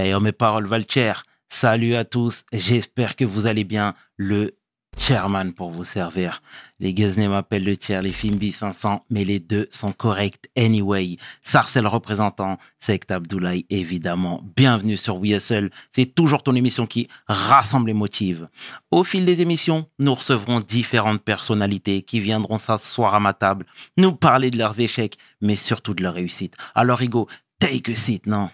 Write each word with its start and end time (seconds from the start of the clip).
Hey, 0.00 0.14
oh, 0.14 0.20
mes 0.20 0.30
paroles 0.30 0.68
valent 0.68 0.84
cher. 0.88 1.24
Salut 1.48 1.96
à 1.96 2.04
tous, 2.04 2.44
j'espère 2.52 3.16
que 3.16 3.24
vous 3.24 3.46
allez 3.46 3.64
bien. 3.64 3.96
Le 4.16 4.56
chairman 4.96 5.52
pour 5.52 5.70
vous 5.70 5.84
servir. 5.84 6.40
Les 6.78 6.94
Guesnay 6.94 7.26
m'appellent 7.26 7.64
le 7.64 7.76
tiers, 7.76 8.00
les 8.00 8.12
Fimbi 8.12 8.52
500, 8.52 9.04
mais 9.10 9.24
les 9.24 9.40
deux 9.40 9.66
sont 9.72 9.90
corrects 9.90 10.48
anyway. 10.56 11.16
Sarcel 11.42 11.88
représentant, 11.88 12.58
Sect 12.78 13.10
Abdoulaye 13.10 13.66
évidemment. 13.70 14.40
Bienvenue 14.54 14.96
sur 14.96 15.16
WSL, 15.16 15.68
c'est 15.90 16.14
toujours 16.14 16.44
ton 16.44 16.54
émission 16.54 16.86
qui 16.86 17.08
rassemble 17.26 17.90
et 17.90 17.94
motive. 17.94 18.48
Au 18.92 19.02
fil 19.02 19.24
des 19.24 19.40
émissions, 19.40 19.88
nous 19.98 20.14
recevrons 20.14 20.60
différentes 20.60 21.22
personnalités 21.22 22.02
qui 22.02 22.20
viendront 22.20 22.58
s'asseoir 22.58 23.16
à 23.16 23.20
ma 23.20 23.32
table, 23.32 23.66
nous 23.96 24.12
parler 24.12 24.52
de 24.52 24.58
leurs 24.58 24.78
échecs, 24.78 25.18
mais 25.40 25.56
surtout 25.56 25.94
de 25.94 26.04
leur 26.04 26.14
réussite. 26.14 26.56
Alors 26.76 27.02
Hugo, 27.02 27.26
take 27.58 27.90
a 27.90 27.96
seat, 27.96 28.28
non? 28.28 28.48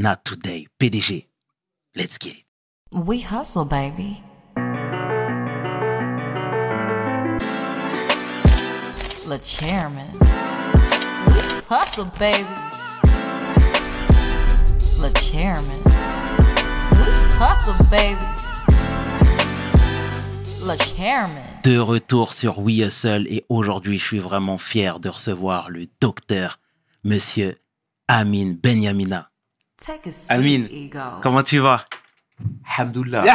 Not 0.00 0.24
today, 0.24 0.68
PDG. 0.78 1.26
Let's 1.96 2.18
get 2.18 2.32
it. 2.32 2.44
We 2.92 3.18
hustle, 3.18 3.64
baby. 3.64 4.22
Le 9.26 9.38
chairman. 9.42 10.06
We 11.26 11.42
hustle, 11.68 12.04
baby. 12.16 12.46
Le 15.00 15.10
chairman. 15.18 15.82
We 16.92 17.08
hustle, 17.34 17.84
baby. 17.90 18.24
Le 20.64 20.76
chairman. 20.76 21.42
De 21.64 21.76
retour 21.76 22.34
sur 22.34 22.60
We 22.60 22.86
Hustle 22.86 23.26
et 23.28 23.44
aujourd'hui 23.48 23.98
je 23.98 24.06
suis 24.06 24.20
vraiment 24.20 24.58
fier 24.58 25.00
de 25.00 25.08
recevoir 25.08 25.70
le 25.70 25.86
docteur, 26.00 26.60
monsieur 27.02 27.56
Amin 28.06 28.54
Benyamina. 28.62 29.27
Take 29.84 30.08
a 30.08 30.12
seat, 30.12 30.30
Amin, 30.30 30.64
ego. 30.72 30.98
comment 31.22 31.42
tu 31.42 31.58
vas? 31.58 31.84
Alhamdoulilah. 32.76 33.24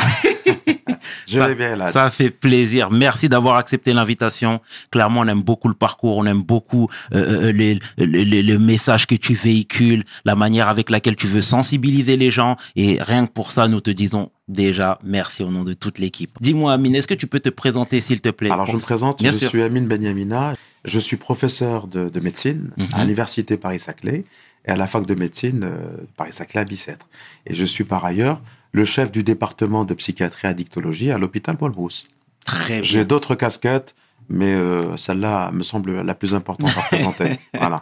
Je 1.26 1.40
ça, 1.40 1.48
vais 1.48 1.56
bien 1.56 1.76
là. 1.76 1.88
ça 1.88 2.10
fait 2.12 2.30
plaisir. 2.30 2.92
Merci 2.92 3.28
d'avoir 3.30 3.56
accepté 3.56 3.94
l'invitation. 3.94 4.60
Clairement, 4.92 5.22
on 5.22 5.28
aime 5.28 5.42
beaucoup 5.42 5.68
le 5.68 5.74
parcours, 5.74 6.18
on 6.18 6.26
aime 6.26 6.42
beaucoup 6.44 6.90
euh, 7.14 7.48
euh, 7.48 7.52
les, 7.52 7.80
les, 7.98 8.26
les- 8.26 8.44
le 8.44 8.60
message 8.60 9.08
que 9.08 9.16
tu 9.16 9.34
véhicules, 9.34 10.04
la 10.26 10.36
manière 10.36 10.68
avec 10.68 10.90
laquelle 10.90 11.16
tu 11.16 11.26
veux 11.28 11.42
sensibiliser 11.42 12.18
les 12.18 12.30
gens. 12.30 12.58
Et 12.76 12.98
rien 13.02 13.26
que 13.26 13.32
pour 13.32 13.52
ça, 13.52 13.68
nous 13.68 13.80
te 13.82 13.90
disons 13.90 14.32
déjà 14.48 15.00
merci 15.04 15.44
au 15.44 15.50
nom 15.50 15.64
de 15.64 15.74
toute 15.74 15.98
l'équipe. 15.98 16.32
Dis-moi, 16.42 16.74
Amine, 16.74 16.96
est-ce 16.96 17.08
que 17.08 17.14
tu 17.16 17.26
peux 17.28 17.40
te 17.40 17.50
présenter, 17.50 18.02
s'il 18.02 18.22
te 18.22 18.30
plaît? 18.30 18.52
Alors, 18.52 18.66
je 18.68 18.74
me 18.76 18.82
présente, 18.82 19.20
Bien 19.22 19.32
je 19.32 19.38
sûr. 19.38 19.50
suis 19.50 19.62
Amine 19.64 19.88
Benyamina. 19.88 20.54
Je 20.86 21.00
suis 21.00 21.16
professeur 21.18 21.88
de, 21.88 22.10
de 22.10 22.20
médecine 22.20 22.72
Mhm. 22.78 22.88
à 22.94 23.02
l'université 23.02 23.56
Paris-Saclay 23.58 24.26
et 24.66 24.72
à 24.72 24.76
la 24.76 24.88
fac 24.88 25.06
de 25.06 25.16
médecine 25.16 25.64
euh, 25.64 26.06
Paris-Saclay 26.18 26.62
à 26.62 26.66
Bicêtre. 26.66 27.08
Et 27.46 27.54
je 27.54 27.66
suis 27.66 27.84
par 27.84 28.06
ailleurs 28.06 28.42
le 28.72 28.86
chef 28.86 29.12
du 29.12 29.24
département 29.24 29.86
de 29.86 29.94
psychiatrie 29.94 30.48
et 30.48 30.52
addictologie 30.52 31.12
à 31.12 31.18
l'hôpital 31.18 31.58
Paul 31.58 31.72
Brousse. 31.72 32.06
Très 32.46 32.76
bien. 32.76 32.84
J'ai 32.84 33.06
d'autres 33.06 33.36
casquettes, 33.36 33.96
mais 34.30 34.54
euh, 34.54 34.98
celle-là 34.98 35.52
me 35.52 35.64
semble 35.64 36.02
la 36.02 36.16
plus 36.16 36.34
importante 36.34 36.72
à 36.78 36.82
présenter. 36.82 37.38
voilà. 37.54 37.80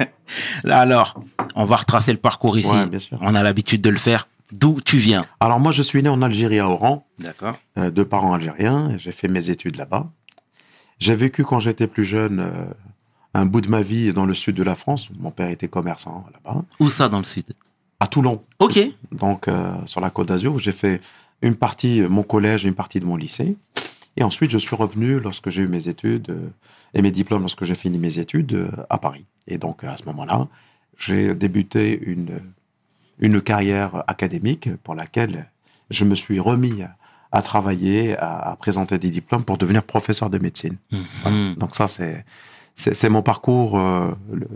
Alors, 0.65 1.21
on 1.55 1.65
va 1.65 1.77
retracer 1.77 2.11
le 2.11 2.17
parcours 2.17 2.57
ici. 2.57 2.69
Ouais, 2.69 2.85
bien 2.85 2.99
sûr. 2.99 3.17
On 3.21 3.35
a 3.35 3.43
l'habitude 3.43 3.81
de 3.81 3.89
le 3.89 3.97
faire. 3.97 4.27
D'où 4.51 4.81
tu 4.83 4.97
viens? 4.97 5.23
Alors, 5.39 5.59
moi, 5.61 5.71
je 5.71 5.81
suis 5.81 6.03
né 6.03 6.09
en 6.09 6.21
Algérie 6.21 6.59
à 6.59 6.67
Oran. 6.67 7.07
D'accord. 7.19 7.57
euh, 7.77 7.89
de 7.89 8.03
parents 8.03 8.33
algériens. 8.33 8.97
J'ai 8.97 9.13
fait 9.13 9.29
mes 9.29 9.49
études 9.49 9.77
là-bas. 9.77 10.11
J'ai 10.99 11.15
vécu 11.15 11.43
quand 11.45 11.59
j'étais 11.59 11.87
plus 11.87 12.03
jeune 12.05 12.41
euh, 12.41 12.65
un 13.33 13.45
bout 13.45 13.61
de 13.61 13.69
ma 13.69 13.81
vie 13.81 14.13
dans 14.13 14.25
le 14.25 14.33
sud 14.33 14.55
de 14.55 14.63
la 14.63 14.75
France. 14.75 15.09
Mon 15.19 15.31
père 15.31 15.49
était 15.49 15.67
commerçant 15.67 16.25
là-bas, 16.33 16.63
Où 16.79 16.89
ça 16.89 17.09
dans 17.09 17.19
le 17.19 17.23
sud? 17.25 17.53
À 17.99 18.07
Toulon. 18.07 18.41
Ok. 18.59 18.79
Donc 19.11 19.47
euh, 19.47 19.73
sur 19.85 20.01
la 20.01 20.09
Côte 20.09 20.27
d'Azur, 20.29 20.53
où 20.53 20.59
j'ai 20.59 20.71
fait 20.71 21.01
une 21.41 21.55
partie 21.55 22.01
euh, 22.01 22.09
mon 22.09 22.23
collège, 22.23 22.65
une 22.65 22.73
partie 22.73 22.99
de 22.99 23.05
mon 23.05 23.15
lycée. 23.15 23.57
Et 24.17 24.23
ensuite, 24.23 24.51
je 24.51 24.57
suis 24.57 24.75
revenu 24.75 25.19
lorsque 25.19 25.49
j'ai 25.49 25.61
eu 25.61 25.67
mes 25.67 25.87
études 25.87 26.29
euh, 26.31 26.49
et 26.93 27.01
mes 27.01 27.11
diplômes, 27.11 27.41
lorsque 27.41 27.63
j'ai 27.63 27.75
fini 27.75 27.97
mes 27.97 28.19
études 28.19 28.53
euh, 28.53 28.69
à 28.89 28.97
Paris. 28.97 29.25
Et 29.47 29.57
donc 29.57 29.83
à 29.83 29.95
ce 29.97 30.03
moment-là, 30.05 30.47
j'ai 30.97 31.33
débuté 31.35 31.99
une 32.05 32.39
une 33.19 33.39
carrière 33.39 34.03
académique 34.07 34.75
pour 34.77 34.95
laquelle 34.95 35.51
je 35.91 36.05
me 36.05 36.15
suis 36.15 36.39
remis 36.39 36.81
à, 37.31 37.41
travailler, 37.43 38.17
à, 38.17 38.39
à 38.49 38.55
présenter 38.55 38.97
des 38.97 39.11
diplômes 39.11 39.43
pour 39.43 39.59
devenir 39.59 39.83
professeur 39.83 40.31
de 40.31 40.39
médecine. 40.39 40.77
Voilà. 41.21 41.37
Mhm. 41.37 41.55
Donc 41.55 41.75
ça, 41.75 41.87
c'est 41.87 42.25
c'est 42.93 43.09
mon 43.09 43.21
parcours 43.21 43.77
euh, 43.77 44.11
le, 44.31 44.47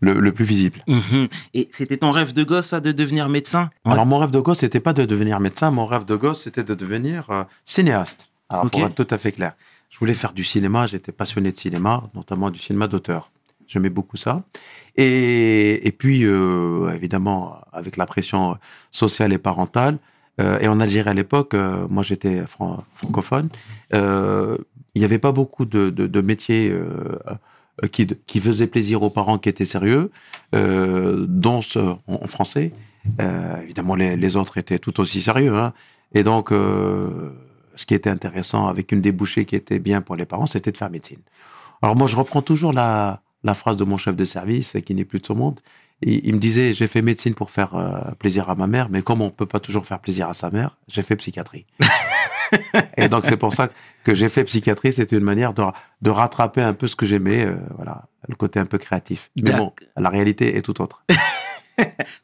le, 0.00 0.20
le 0.20 0.32
plus 0.32 0.44
visible. 0.44 0.82
Mhm. 0.86 1.28
Et 1.54 1.68
c'était 1.72 1.98
ton 1.98 2.10
rêve 2.10 2.32
de 2.32 2.44
gosse, 2.44 2.66
ça, 2.66 2.80
de 2.80 2.92
devenir 2.92 3.28
médecin? 3.28 3.70
Alors 3.84 4.06
mon 4.06 4.18
rêve 4.18 4.30
de 4.30 4.40
gosse, 4.40 4.60
c'était 4.60 4.80
pas 4.80 4.92
de 4.92 5.04
devenir 5.04 5.38
médecin, 5.40 5.70
mon 5.70 5.86
rêve 5.86 6.04
de 6.04 6.16
gosse, 6.16 6.42
c'était 6.42 6.64
de 6.64 6.74
devenir 6.74 7.30
euh, 7.30 7.44
cinéaste. 7.64 8.28
Alors 8.48 8.70
pour 8.70 8.80
être 8.84 8.94
tout 8.94 9.14
à 9.14 9.18
fait 9.18 9.32
clair, 9.32 9.52
je 9.90 9.98
voulais 9.98 10.14
faire 10.14 10.32
du 10.32 10.44
cinéma, 10.44 10.86
j'étais 10.86 11.12
passionné 11.12 11.52
de 11.52 11.56
cinéma, 11.56 12.02
notamment 12.14 12.50
du 12.50 12.58
cinéma 12.58 12.88
d'auteur. 12.88 13.30
J'aimais 13.68 13.90
beaucoup 13.90 14.18
ça. 14.18 14.42
Et, 14.96 15.86
et 15.86 15.92
puis, 15.92 16.24
euh, 16.24 16.92
évidemment, 16.94 17.56
avec 17.72 17.96
la 17.96 18.04
pression 18.04 18.58
sociale 18.90 19.32
et 19.32 19.38
parentale, 19.38 19.98
euh, 20.40 20.58
et 20.60 20.68
en 20.68 20.80
Algérie 20.80 21.10
à 21.10 21.14
l'époque, 21.14 21.54
euh, 21.54 21.86
moi 21.88 22.02
j'étais 22.02 22.46
fran- 22.46 22.82
francophone, 22.94 23.48
euh, 23.94 24.56
il 24.94 25.00
n'y 25.00 25.04
avait 25.04 25.18
pas 25.18 25.32
beaucoup 25.32 25.64
de, 25.64 26.20
métiers 26.20 26.74
qui, 27.92 28.40
faisaient 28.40 28.66
plaisir 28.66 29.02
aux 29.02 29.08
parents 29.08 29.38
qui 29.38 29.48
étaient 29.48 29.64
sérieux, 29.64 30.10
dont 30.52 31.62
ce, 31.62 31.78
en, 31.78 32.26
français. 32.26 32.72
Évidemment, 33.62 33.94
les, 33.94 34.36
autres 34.36 34.58
étaient 34.58 34.78
tout 34.78 35.00
aussi 35.00 35.22
sérieux. 35.22 35.56
Hein. 35.56 35.72
Et 36.12 36.22
donc, 36.22 36.50
ce 36.50 37.86
qui 37.86 37.94
était 37.94 38.10
intéressant 38.10 38.66
avec 38.66 38.92
une 38.92 39.00
débouchée 39.00 39.46
qui 39.46 39.56
était 39.56 39.78
bien 39.78 40.02
pour 40.02 40.14
les 40.14 40.26
parents, 40.26 40.44
c'était 40.44 40.72
de 40.72 40.76
faire 40.76 40.90
médecine. 40.90 41.20
Alors 41.80 41.96
moi, 41.96 42.06
je 42.06 42.16
reprends 42.16 42.42
toujours 42.42 42.74
la, 42.74 43.22
la 43.44 43.54
phrase 43.54 43.78
de 43.78 43.84
mon 43.84 43.96
chef 43.96 44.14
de 44.14 44.26
service, 44.26 44.76
qui 44.84 44.94
n'est 44.94 45.06
plus 45.06 45.20
de 45.20 45.26
ce 45.26 45.32
monde. 45.32 45.58
Il 46.02 46.34
me 46.34 46.38
disait, 46.38 46.74
j'ai 46.74 46.88
fait 46.88 47.02
médecine 47.02 47.34
pour 47.34 47.50
faire 47.50 47.74
euh, 47.74 48.12
plaisir 48.18 48.50
à 48.50 48.54
ma 48.54 48.66
mère, 48.66 48.88
mais 48.90 49.02
comme 49.02 49.20
on 49.20 49.30
peut 49.30 49.46
pas 49.46 49.60
toujours 49.60 49.86
faire 49.86 50.00
plaisir 50.00 50.28
à 50.28 50.34
sa 50.34 50.50
mère, 50.50 50.76
j'ai 50.88 51.02
fait 51.02 51.16
psychiatrie. 51.16 51.66
Et 52.96 53.08
donc 53.08 53.24
c'est 53.24 53.36
pour 53.36 53.54
ça 53.54 53.70
que 54.04 54.14
j'ai 54.14 54.28
fait 54.28 54.44
psychiatrie, 54.44 54.92
c'était 54.92 55.16
une 55.16 55.24
manière 55.24 55.54
de, 55.54 55.62
de 56.02 56.10
rattraper 56.10 56.60
un 56.60 56.74
peu 56.74 56.88
ce 56.88 56.96
que 56.96 57.06
j'aimais, 57.06 57.46
euh, 57.46 57.56
voilà, 57.76 58.06
le 58.28 58.34
côté 58.34 58.58
un 58.58 58.66
peu 58.66 58.78
créatif. 58.78 59.30
Mais 59.36 59.52
bon, 59.52 59.72
la 59.96 60.10
réalité 60.10 60.56
est 60.56 60.62
tout 60.62 60.80
autre. 60.82 61.04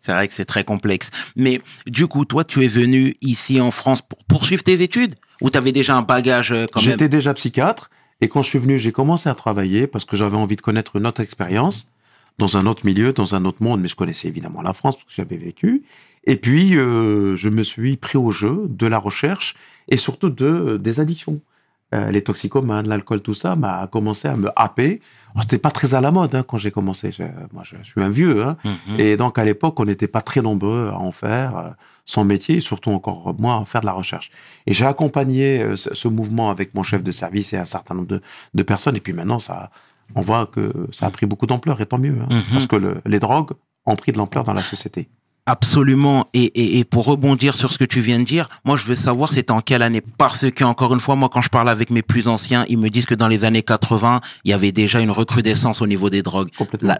C'est 0.03 0.12
vrai 0.12 0.28
que 0.28 0.34
c'est 0.34 0.44
très 0.44 0.65
complexe. 0.65 1.11
Mais 1.37 1.61
du 1.87 2.06
coup, 2.06 2.25
toi, 2.25 2.44
tu 2.44 2.65
es 2.65 2.69
venu 2.69 3.15
ici 3.21 3.61
en 3.61 3.71
France 3.71 4.03
pour 4.03 4.19
poursuivre 4.25 4.62
tes 4.62 4.81
études? 4.83 5.15
Ou 5.41 5.50
tu 5.50 5.59
avais 5.59 5.72
déjà 5.72 5.97
un 5.97 6.03
bagage 6.03 6.53
euh, 6.53 6.67
quand 6.71 6.81
même? 6.81 6.91
J'étais 6.91 7.09
déjà 7.09 7.34
psychiatre 7.34 7.91
et 8.21 8.28
quand 8.28 8.43
je 8.43 8.49
suis 8.49 8.59
venu, 8.59 8.78
j'ai 8.78 8.93
commencé 8.93 9.28
à 9.28 9.34
travailler 9.34 9.87
parce 9.87 10.05
que 10.05 10.17
j'avais 10.17 10.37
envie 10.37 10.56
de 10.56 10.61
connaître 10.61 10.97
une 10.97 11.06
autre 11.06 11.21
expérience 11.21 11.91
dans 12.38 12.56
un 12.56 12.66
autre 12.66 12.84
milieu, 12.87 13.12
dans 13.12 13.34
un 13.34 13.44
autre 13.44 13.62
monde, 13.62 13.81
mais 13.81 13.88
je 13.88 13.97
connaissais 13.97 14.28
évidemment 14.28 14.62
la 14.62 14.72
France 14.72 14.97
parce 14.97 15.04
que 15.06 15.12
j'avais 15.15 15.37
vécu. 15.37 15.82
Et 16.25 16.37
puis, 16.37 16.76
euh, 16.76 17.37
je 17.37 17.49
me 17.49 17.62
suis 17.62 17.97
pris 17.97 18.19
au 18.19 18.31
jeu 18.31 18.66
de 18.69 18.87
la 18.87 18.99
recherche 18.99 19.54
et 19.88 19.97
surtout 19.97 20.31
de 20.31 20.76
des 20.76 21.00
addictions. 21.00 21.41
Euh, 21.94 22.10
les 22.10 22.22
toxicomanes, 22.22 22.87
l'alcool, 22.87 23.22
tout 23.22 23.34
ça 23.34 23.56
m'a 23.56 23.87
commencé 23.87 24.28
à 24.28 24.37
me 24.37 24.50
happer. 24.56 25.00
Alors, 25.32 25.43
C'était 25.44 25.56
pas 25.59 25.71
très 25.71 25.94
à 25.94 26.03
la 26.03 26.10
mode 26.10 26.34
hein, 26.34 26.43
quand 26.47 26.59
j'ai 26.59 26.71
commencé. 26.71 27.12
Je- 27.12 27.22
moi, 27.54 27.62
je, 27.65 27.76
suis 27.82 28.03
un 28.03 28.10
vieux, 28.10 28.43
hein, 28.44 28.56
Mhm. 28.65 29.00
et 29.00 29.16
donc 29.16 29.38
à 29.38 29.44
l'époque, 29.44 29.81
on 29.81 29.87
n'était 29.87 30.06
pas 30.06 30.20
très 30.20 30.43
nombreux 30.43 30.91
à 30.93 30.99
en 30.99 31.12
faire 31.12 31.56
euh, 31.56 31.70
son 32.05 32.25
métier, 32.25 32.56
et 32.56 32.60
surtout 32.60 32.91
encore 32.91 33.34
moins 33.38 33.62
à 33.62 33.65
faire 33.65 33.81
de 33.81 33.87
la 33.87 33.93
recherche. 33.93 34.31
Et 34.66 34.75
j'ai 34.75 34.84
accompagné 34.84 35.62
euh, 35.62 35.76
ce, 35.76 35.94
ce 35.94 36.09
mouvement 36.09 36.50
avec 36.50 36.75
mon 36.75 36.82
chef 36.82 37.03
de 37.03 37.10
service 37.12 37.55
et 37.55 37.56
un 37.56 37.65
certain 37.65 37.94
nombre 37.94 38.09
de, 38.09 38.20
de 38.55 38.62
personnes. 38.62 38.97
Et 38.97 39.00
puis 39.00 39.15
maintenant, 39.15 39.38
ça, 39.38 39.70
on 40.15 40.21
voit 40.23 40.47
que 40.47 40.73
ça 40.93 41.07
a 41.07 41.11
pris 41.11 41.27
beaucoup 41.27 41.47
d'ampleur, 41.47 41.81
et 41.81 41.87
tant 41.87 41.99
mieux, 41.99 42.17
hein, 42.21 42.27
Mhm. 42.31 42.43
parce 42.53 42.67
que 42.67 42.77
le- 42.77 43.01
les 43.07 43.21
drogues 43.21 43.51
ont 43.87 43.97
pris 43.97 44.13
de 44.13 44.19
l'ampleur 44.19 44.45
dans 44.45 44.53
la 44.53 44.63
société. 44.63 45.09
Absolument. 45.47 46.27
Et, 46.35 46.45
et, 46.45 46.79
et 46.79 46.85
pour 46.85 47.07
rebondir 47.07 47.57
sur 47.57 47.73
ce 47.73 47.79
que 47.79 47.85
tu 47.87 48.00
viens 48.00 48.19
de 48.19 48.25
dire, 48.25 48.49
moi, 48.67 48.77
je 48.77 48.85
veux 48.85 48.94
savoir 48.94 49.31
c'était 49.32 49.50
en 49.53 49.61
quelle 49.62 49.81
année? 49.82 50.03
Parce 50.19 50.50
que, 50.50 50.62
encore 50.62 50.93
une 50.93 51.00
fois, 51.00 51.17
moi, 51.17 51.31
quand 51.32 51.41
je 51.41 51.49
parle 51.49 51.71
avec 51.71 51.88
mes 51.88 52.03
plus 52.03 52.29
anciens, 52.29 52.67
ils 52.69 52.77
me 52.77 52.91
disent 52.91 53.06
que 53.06 53.15
dans 53.15 53.29
les 53.29 53.44
années 53.44 53.62
80, 53.62 54.21
il 54.44 54.50
y 54.50 54.53
avait 54.53 54.73
déjà 54.73 55.00
une 55.00 55.11
recrudescence 55.11 55.81
au 55.81 55.87
niveau 55.87 56.11
des 56.11 56.21
drogues. 56.21 56.50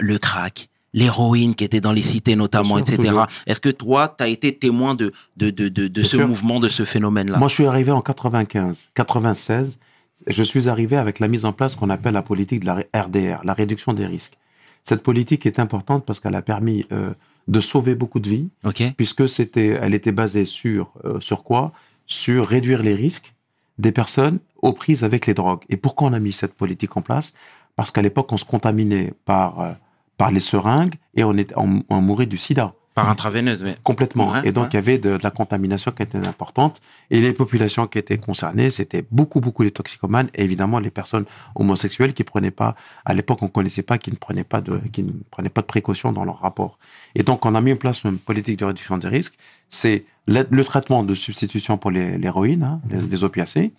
Le 0.01 0.17
crack, 0.19 0.71
l'héroïne 0.95 1.55
qui 1.55 1.65
était 1.65 1.83
dans 1.83 1.93
les 1.93 2.01
cités 2.01 2.37
notamment, 2.37 2.77
sûr, 2.79 2.95
etc. 2.95 3.13
Est-ce 3.47 3.61
que 3.61 3.69
toi, 3.69 4.09
tu 4.17 4.25
as 4.25 4.29
été 4.29 4.57
témoin 4.57 4.95
de, 4.95 5.13
de, 5.37 5.51
de, 5.51 5.69
de, 5.69 5.89
de 5.89 6.01
Bien 6.01 6.05
ce 6.05 6.17
sûr. 6.17 6.27
mouvement, 6.27 6.59
de 6.59 6.71
ce 6.71 6.87
phénomène-là? 6.87 7.37
Moi, 7.37 7.49
je 7.49 7.55
suis 7.55 7.67
arrivé 7.67 7.93
en 7.93 8.01
95, 8.01 8.89
96. 8.95 9.79
Je 10.27 10.43
suis 10.43 10.69
arrivé 10.69 10.97
avec 10.97 11.21
la 11.21 11.29
mise 11.29 11.45
en 11.45 11.53
place 11.53 11.75
qu'on 11.75 11.91
appelle 11.91 12.15
la 12.15 12.23
politique 12.23 12.61
de 12.61 12.67
la 12.67 13.03
RDR, 13.03 13.45
la 13.45 13.55
réduction 13.55 13.93
des 13.93 14.07
risques. 14.07 14.37
Cette 14.83 15.03
politique 15.03 15.47
est 15.47 15.59
importante 15.59 16.05
parce 16.05 16.21
qu'elle 16.21 16.35
a 16.35 16.43
permis 16.43 16.87
euh, 16.93 17.13
de 17.47 17.61
sauver 17.61 17.95
beaucoup 17.95 18.21
de 18.21 18.29
vies, 18.29 18.49
Ok 18.65 18.83
puisque 18.97 19.29
c'était, 19.29 19.79
elle 19.81 19.95
était 19.95 20.13
basée 20.13 20.45
sur 20.45 20.93
euh, 21.05 21.21
sur 21.21 21.45
quoi? 21.45 21.73
Sur 22.07 22.47
réduire 22.47 22.83
les 22.83 22.95
risques 22.95 23.35
des 23.79 23.93
personnes 23.93 24.39
aux 24.63 24.73
prises 24.73 25.05
avec 25.05 25.27
les 25.27 25.35
drogues. 25.35 25.63
Et 25.69 25.77
pourquoi 25.77 26.09
on 26.09 26.13
a 26.13 26.19
mis 26.19 26.33
cette 26.33 26.55
politique 26.55 26.97
en 26.97 27.03
place? 27.03 27.35
Parce 27.77 27.91
qu'à 27.91 28.03
l'époque, 28.03 28.33
on 28.33 28.37
se 28.39 28.45
contaminait 28.45 29.13
par 29.25 29.61
euh, 29.61 29.73
par 30.17 30.31
les 30.31 30.41
seringues 30.41 30.95
et 31.15 31.23
on, 31.25 31.35
est, 31.35 31.53
on, 31.57 31.83
on 31.89 32.01
mourait 32.01 32.27
du 32.27 32.39
sida. 32.39 32.75
Par 33.01 33.11
intraveineuse, 33.11 33.63
mais. 33.63 33.77
Complètement. 33.83 34.33
Ouais, 34.33 34.49
et 34.49 34.53
donc, 34.53 34.65
ouais. 34.65 34.71
il 34.73 34.75
y 34.75 34.79
avait 34.79 34.99
de, 34.99 35.17
de 35.17 35.23
la 35.23 35.31
contamination 35.31 35.91
qui 35.93 36.03
était 36.03 36.19
importante. 36.27 36.81
Et 37.11 37.21
les 37.21 37.33
populations 37.33 37.87
qui 37.87 37.99
étaient 37.99 38.19
concernées, 38.19 38.71
c'était 38.71 39.05
beaucoup, 39.11 39.41
beaucoup 39.41 39.63
les 39.63 39.71
toxicomanes 39.71 40.29
et 40.35 40.43
évidemment 40.45 40.79
les 40.79 40.91
personnes 40.91 41.25
homosexuelles 41.55 42.15
qui 42.15 42.25
prenaient 42.25 42.51
pas, 42.51 42.75
à 43.05 43.15
l'époque, 43.15 43.43
on 43.43 43.49
connaissait 43.49 43.83
pas, 43.83 43.99
qui 43.99 44.11
ne 44.11 44.17
prenaient 44.17 44.45
pas 44.45 44.61
de, 44.61 44.79
qui 44.93 45.03
ne 45.03 45.13
prenaient 45.31 45.49
pas 45.49 45.63
de 45.63 45.67
précautions 45.67 46.13
dans 46.13 46.25
leur 46.25 46.41
rapport. 46.41 46.79
Et 47.15 47.23
donc, 47.23 47.47
on 47.47 47.55
a 47.55 47.61
mis 47.61 47.73
en 47.73 47.77
place 47.77 48.05
une 48.05 48.19
politique 48.19 48.59
de 48.59 48.65
réduction 48.65 48.99
des 48.99 49.09
risques. 49.09 49.39
C'est 49.69 50.05
le, 50.27 50.45
le 50.51 50.65
traitement 50.65 51.03
de 51.05 51.15
substitution 51.15 51.79
pour 51.79 51.91
l'héroïne, 51.91 52.63
hein, 52.63 52.81
les, 52.91 53.01
les 53.01 53.25
opiacés, 53.25 53.73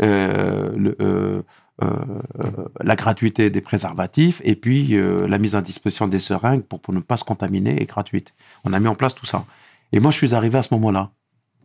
euh, 0.00 0.70
le, 0.76 0.96
euh, 1.00 1.02
euh, 1.02 1.42
la 1.80 2.96
gratuité 2.96 3.50
des 3.50 3.60
préservatifs 3.60 4.40
et 4.44 4.54
puis 4.54 4.94
euh, 4.94 5.26
la 5.26 5.38
mise 5.38 5.56
à 5.56 5.62
disposition 5.62 6.06
des 6.06 6.20
seringues 6.20 6.62
pour, 6.62 6.80
ne 6.94 7.00
pas 7.00 7.16
se 7.16 7.24
contaminer 7.24 7.80
est 7.80 7.86
gratuite. 7.86 8.34
On 8.64 8.72
a 8.72 8.80
mis 8.80 8.88
en 8.88 8.94
place 8.94 9.14
tout 9.14 9.26
ça. 9.26 9.44
Et 9.92 10.00
moi, 10.00 10.10
je 10.10 10.16
suis 10.16 10.34
arrivé 10.34 10.58
à 10.58 10.62
ce 10.62 10.72
moment-là 10.74 11.10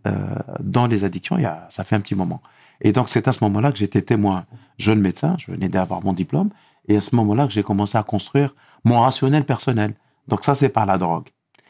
euh, 0.07 0.35
dans 0.59 0.87
les 0.87 1.03
addictions. 1.03 1.37
Il 1.37 1.43
y 1.43 1.45
a, 1.45 1.67
ça 1.69 1.83
fait 1.83 1.95
un 1.95 1.99
petit 1.99 2.15
moment. 2.15 2.41
Et 2.81 2.91
donc, 2.93 3.09
c'est 3.09 3.27
à 3.27 3.33
ce 3.33 3.43
moment-là 3.43 3.71
que 3.71 3.77
j'étais 3.77 4.01
témoin, 4.01 4.45
jeune 4.77 4.99
médecin. 4.99 5.35
Je 5.39 5.51
venais 5.51 5.69
d'avoir 5.69 6.03
mon 6.03 6.13
diplôme. 6.13 6.49
Et 6.87 6.97
à 6.97 7.01
ce 7.01 7.15
moment-là 7.15 7.47
que 7.47 7.53
j'ai 7.53 7.63
commencé 7.63 7.97
à 7.97 8.03
construire 8.03 8.55
mon 8.85 9.01
rationnel 9.01 9.45
personnel. 9.45 9.93
Donc, 10.27 10.43
ça, 10.45 10.55
c'est 10.55 10.69
par 10.69 10.85
la 10.85 10.97
drogue. 10.97 11.27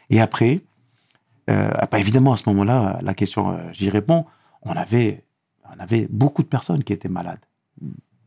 Et 0.10 0.22
après, 0.22 0.62
euh, 1.50 1.70
bah, 1.92 2.00
évidemment, 2.00 2.34
à 2.34 2.38
ce 2.38 2.50
moment-là, 2.50 3.00
la 3.02 3.14
question, 3.14 3.52
euh, 3.52 3.70
j'y 3.72 3.90
réponds. 3.90 4.26
On 4.64 4.74
avait, 4.74 5.26
on 5.76 5.80
avait 5.80 6.08
beaucoup 6.10 6.44
de 6.44 6.48
personnes 6.48 6.84
qui 6.84 6.94
étaient 6.94 7.10
malades 7.10 7.40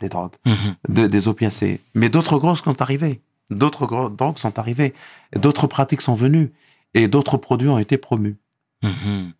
des 0.00 0.08
drogues 0.08 0.35
Mhm. 0.47 0.55
de- 0.88 1.06
des 1.06 1.29
opiacés. 1.29 1.81
Mais 1.94 2.08
d'autres 2.08 2.38
drogues 2.38 2.56
sont 2.56 2.81
arrivées. 2.82 3.20
D'autres 3.50 3.87
drogues 4.11 4.38
sont 4.38 4.58
arrivées. 4.58 4.94
D'autres 5.37 5.67
pratiques 5.67 6.02
sont 6.02 6.14
venues. 6.14 6.52
Et 6.94 7.06
d'autres 7.08 7.37
produits 7.37 7.69
ont 7.69 7.79
été 7.79 7.99
promus. 7.99 8.37
Mhm. 8.82 9.32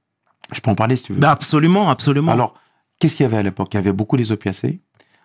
Je 0.53 0.61
peux 0.61 0.71
en 0.71 0.75
parler 0.75 0.97
si 0.97 1.05
tu 1.05 1.13
veux. 1.15 1.21
Bah, 1.21 1.31
absolument, 1.31 1.91
absolument. 1.91 2.33
Alors, 2.33 2.55
qu'est-ce 2.99 3.17
qu'il 3.17 3.25
y 3.25 3.27
avait 3.27 3.39
à 3.39 3.43
l'époque? 3.43 3.69
Il 3.73 3.77
y 3.77 3.79
avait 3.79 3.93
beaucoup 3.93 4.17
les 4.17 4.33
opiacés. 4.33 4.81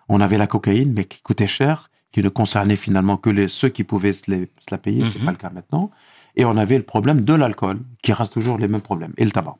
On 0.08 0.20
avait 0.20 0.38
la 0.38 0.46
cocaïne, 0.46 0.92
mais 0.92 1.04
qui 1.04 1.20
coûtait 1.22 1.46
cher, 1.48 1.90
qui 2.12 2.22
ne 2.22 2.28
concernait 2.28 2.76
finalement 2.76 3.16
que 3.16 3.30
les, 3.30 3.48
ceux 3.48 3.68
qui 3.68 3.84
pouvaient 3.84 4.12
se, 4.12 4.30
les- 4.30 4.50
se 4.60 4.66
la 4.70 4.78
payer. 4.78 5.04
C'est 5.04 5.18
Mhm. 5.18 5.24
pas 5.24 5.30
le 5.32 5.36
cas 5.36 5.50
maintenant. 5.50 5.90
Et 6.36 6.44
on 6.44 6.56
avait 6.56 6.76
le 6.76 6.84
problème 6.84 7.22
de 7.22 7.34
l'alcool, 7.34 7.80
qui 8.02 8.12
reste 8.12 8.32
toujours 8.34 8.58
les 8.58 8.68
mêmes 8.68 8.80
problèmes, 8.82 9.12
et 9.16 9.24
le 9.24 9.30
tabac. 9.32 9.56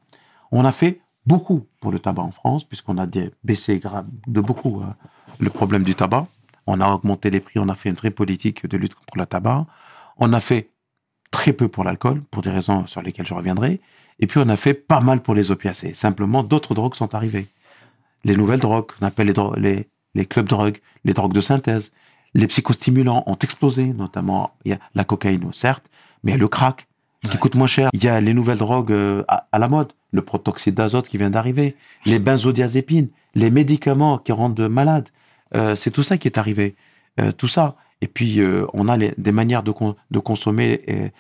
On 0.53 0.65
a 0.65 0.73
fait 0.73 1.01
beaucoup 1.27 1.67
pour 1.81 1.91
le 1.91 1.99
tabac 1.99 2.23
en 2.23 2.31
France, 2.31 2.65
puisqu'on 2.65 2.99
a 2.99 3.07
des- 3.07 3.31
baissé 3.43 3.81
de 4.27 4.41
beaucoup 4.41 4.83
hein, 4.85 4.95
le 5.39 5.51
problème 5.51 5.83
du 5.85 5.95
tabac. 5.95 6.27
On 6.67 6.81
a 6.81 6.89
augmenté 6.89 7.31
les 7.31 7.41
prix, 7.41 7.59
on 7.61 7.69
a 7.69 7.75
fait 7.75 7.89
une 7.91 7.95
vraie 7.95 8.11
politique 8.11 8.67
de 8.67 8.77
lutte 8.77 8.95
contre 8.95 9.17
le 9.19 9.27
tabac. 9.27 9.67
On 10.19 10.33
a 10.33 10.41
fait 10.41 10.71
très 11.31 11.53
peu 11.53 11.69
pour 11.69 11.85
l'alcool, 11.85 12.23
pour 12.31 12.43
des 12.43 12.51
raisons 12.51 12.87
sur 12.87 13.03
lesquelles 13.03 13.27
je 13.27 13.35
reviendrai. 13.35 13.81
Et 14.19 14.27
puis 14.27 14.41
on 14.43 14.49
a 14.49 14.57
fait 14.57 14.75
pas 14.75 15.01
mal 15.01 15.21
pour 15.21 15.35
les 15.35 15.51
opiacés. 15.51 15.95
Simplement, 15.95 16.43
d'autres 16.43 16.75
drogues 16.75 16.95
sont 16.95 17.15
arrivées. 17.15 17.47
Les 18.25 18.37
nouvelles 18.37 18.61
drogues, 18.61 18.91
on 19.01 19.07
appelle 19.07 19.29
les, 19.29 19.35
les, 19.61 19.89
les 20.15 20.27
clubs 20.27 20.49
drogues, 20.49 20.79
les 21.05 21.13
drogues 21.13 21.35
de 21.35 21.41
synthèse. 21.41 21.93
Les 22.35 22.47
psychostimulants 22.47 23.23
ont 23.27 23.37
explosé, 23.37 23.87
notamment 23.93 24.51
il 24.65 24.73
y 24.73 24.75
a 24.75 24.79
la 24.95 25.05
cocaïne, 25.05 25.53
certes, 25.53 25.85
mais 26.25 26.33
il 26.33 26.35
y 26.35 26.39
a 26.39 26.41
le 26.41 26.49
crack 26.49 26.87
qui 27.23 27.29
Ouais. 27.31 27.39
coûte 27.39 27.55
moins 27.55 27.67
cher. 27.67 27.91
Il 27.93 28.03
y 28.05 28.09
a 28.09 28.21
les 28.21 28.35
nouvelles 28.35 28.59
drogues 28.59 28.93
euh, 28.93 29.23
à, 29.29 29.47
à 29.53 29.59
la 29.59 29.69
mode, 29.69 29.93
le 30.13 30.23
protoxyde 30.23 30.75
d'azote 30.75 31.09
qui 31.09 31.19
vient 31.19 31.31
d'arriver, 31.31 31.77
les 32.05 32.19
benzodiazépines, 32.19 33.09
les 33.35 33.51
médicaments 33.51 34.19
qui 34.19 34.33
rendent 34.33 34.69
malades. 34.69 35.09
Euh, 35.55 35.77
c'est 35.77 35.91
tout 35.91 36.03
ça 36.03 36.19
qui 36.19 36.29
est 36.29 36.39
arrivé. 36.39 36.75
Euh, 37.21 37.33
tout 37.33 37.49
ça. 37.49 37.77
Et 38.03 38.09
puis, 38.09 38.41
euh, 38.41 38.67
on 38.75 38.89
a 38.89 38.97
les- 38.97 39.15
des 39.17 39.33
manières 39.33 39.63
de, 39.63 39.71
con- 39.71 39.97
de 40.11 40.19
consommer 40.19 40.81
et, 40.87 41.11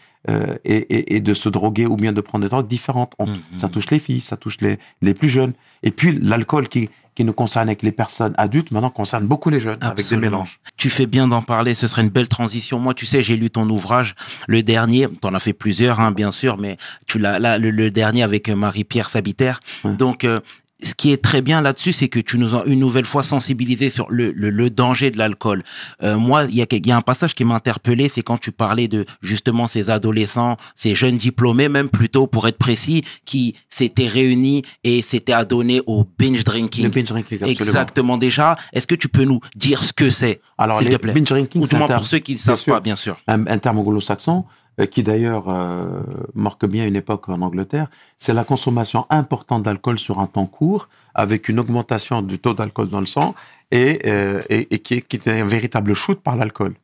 et, 0.65 0.75
et- 0.75 1.17
et 1.17 1.21
de 1.21 1.35
se 1.35 1.49
droguer 1.49 1.87
ou 1.87 1.97
bien 1.97 2.13
de 2.13 2.21
prendre 2.21 2.43
des 2.45 2.49
drogues 2.49 2.67
différentes. 2.69 3.13
On- 3.19 3.27
Mhm. 3.29 3.39
Ça 3.55 3.69
touche 3.69 3.91
les 3.91 3.99
filles, 3.99 4.21
ça 4.21 4.37
touche 4.37 4.57
les, 4.61 4.79
les 5.01 5.15
plus 5.15 5.29
jeunes. 5.29 5.53
Et 5.83 5.91
puis, 5.91 6.19
l'alcool 6.21 6.69
qui, 6.69 6.91
qui 7.15 7.25
ne 7.25 7.31
concernait 7.31 7.77
que 7.77 7.87
les 7.87 7.93
personnes 7.93 8.35
adultes, 8.37 8.73
maintenant 8.73 8.91
concerne 8.91 9.27
beaucoup 9.27 9.49
les 9.49 9.61
jeunes, 9.61 9.79
avec 9.81 9.99
des 9.99 10.17
mélanges. 10.21 10.61
Tu 10.77 10.91
fais 10.91 11.07
bien 11.07 11.29
d'en 11.29 11.41
parler, 11.43 11.75
ce 11.75 11.87
serait 11.87 12.03
une 12.03 12.11
belle 12.11 12.29
transition. 12.29 12.79
Moi, 12.79 12.93
tu 12.93 13.07
sais, 13.07 13.23
j'ai 13.23 13.37
lu 13.37 13.49
ton 13.51 13.67
ouvrage, 13.71 14.15
le 14.49 14.63
dernier, 14.63 15.09
t'en 15.09 15.33
as 15.33 15.41
fait 15.41 15.55
plusieurs, 15.55 16.01
hein, 16.01 16.11
bien 16.11 16.31
sûr, 16.33 16.59
mais 16.59 16.77
tu 17.07 17.19
l'as 17.19 17.39
là, 17.39 17.57
le, 17.57 17.71
le 17.71 17.91
dernier 17.91 18.23
avec 18.23 18.51
Marie-Pierre 18.51 19.09
Sabiter. 19.09 19.53
Ouais. 19.85 19.95
Donc, 19.95 20.25
euh, 20.25 20.41
ce 20.83 20.95
qui 20.95 21.11
est 21.11 21.23
très 21.23 21.41
bien 21.41 21.63
là-dessus, 21.63 21.93
c'est 21.95 22.09
que 22.09 22.21
tu 22.21 22.37
nous 22.39 22.55
as 22.55 22.65
une 22.67 22.79
nouvelle 22.81 23.07
fois 23.07 23.23
sensibilisé 23.23 23.89
sur 23.89 24.11
le, 24.11 24.31
le, 24.33 24.51
le 24.51 24.69
danger 24.69 25.11
de 25.11 25.17
l'alcool. 25.17 25.63
Euh, 26.03 26.19
moi, 26.19 26.45
il 26.45 26.55
y 26.57 26.61
a, 26.63 26.67
il 26.71 26.87
y 26.87 26.93
a 26.93 26.97
un 26.97 27.01
passage 27.01 27.35
qui 27.35 27.45
m'a 27.45 27.55
interpellé, 27.55 28.11
c'est 28.13 28.21
quand 28.23 28.37
tu 28.39 28.53
parlais 28.53 28.87
de 28.87 29.07
justement 29.23 29.69
ces 29.69 29.89
adolescents, 29.89 30.59
ces 30.75 30.95
jeunes 30.95 31.17
diplômés, 31.17 31.71
même 31.71 31.89
plutôt 31.89 32.27
pour 32.27 32.47
être 32.47 32.59
précis, 32.59 33.05
qui 33.25 33.55
s'étaient 33.71 34.07
réunis 34.07 34.63
et 34.85 35.01
s'étaient 35.01 35.33
adonnés 35.33 35.81
au 35.87 36.05
binge 36.19 36.45
drinking. 36.45 36.85
Le 36.85 36.91
binge 36.91 37.05
drinking, 37.09 37.39
absolument. 37.39 37.53
Exactement 37.65 38.19
déjà. 38.19 38.57
Est-ce 38.75 38.87
que 38.87 38.95
tu 38.95 39.09
peux 39.09 39.25
nous 39.25 39.41
dire 39.55 39.83
ce 39.83 39.95
que 39.95 40.11
c'est 40.11 40.41
Alors, 40.59 40.79
s'il 40.81 40.89
les 40.89 40.97
te 40.97 41.01
plaît? 41.01 41.13
binge 41.15 41.25
drinking, 41.29 41.63
Ou 41.63 41.67
du 41.67 41.77
moins 41.77 41.87
pour 41.89 42.07
ceux 42.07 42.19
qui 42.19 42.35
ne 42.35 42.39
savent 42.39 42.59
sûr. 42.61 42.75
pas, 42.75 42.81
bien 42.81 42.97
sûr. 42.97 43.19
un, 43.29 43.47
un 43.47 43.59
terme 43.59 43.79
anglo-saxon 43.79 44.45
qui 44.85 45.03
d'ailleurs 45.03 45.49
euh, 45.49 46.03
marque 46.35 46.67
bien 46.67 46.87
une 46.87 46.97
époque 46.97 47.29
en 47.29 47.41
Angleterre, 47.41 47.89
c'est 48.19 48.35
la 48.35 48.45
consommation 48.45 49.07
importante 49.09 49.63
d'alcool 49.63 49.99
sur 49.99 50.21
un 50.21 50.27
temps 50.27 50.47
court, 50.47 50.89
avec 51.15 51.49
une 51.49 51.59
augmentation 51.59 52.21
du 52.21 52.39
taux 52.39 52.53
d'alcool 52.53 52.89
dans 52.89 53.01
le 53.01 53.07
sang, 53.07 53.35
et, 53.71 54.01
euh, 54.07 54.43
et, 54.51 54.75
et 54.75 54.79
qui, 54.79 55.01
qui 55.03 55.17
est 55.17 55.29
un 55.29 55.45
véritable 55.47 55.95
shoot 55.95 56.21
par 56.21 56.37
l'alcool. 56.37 56.75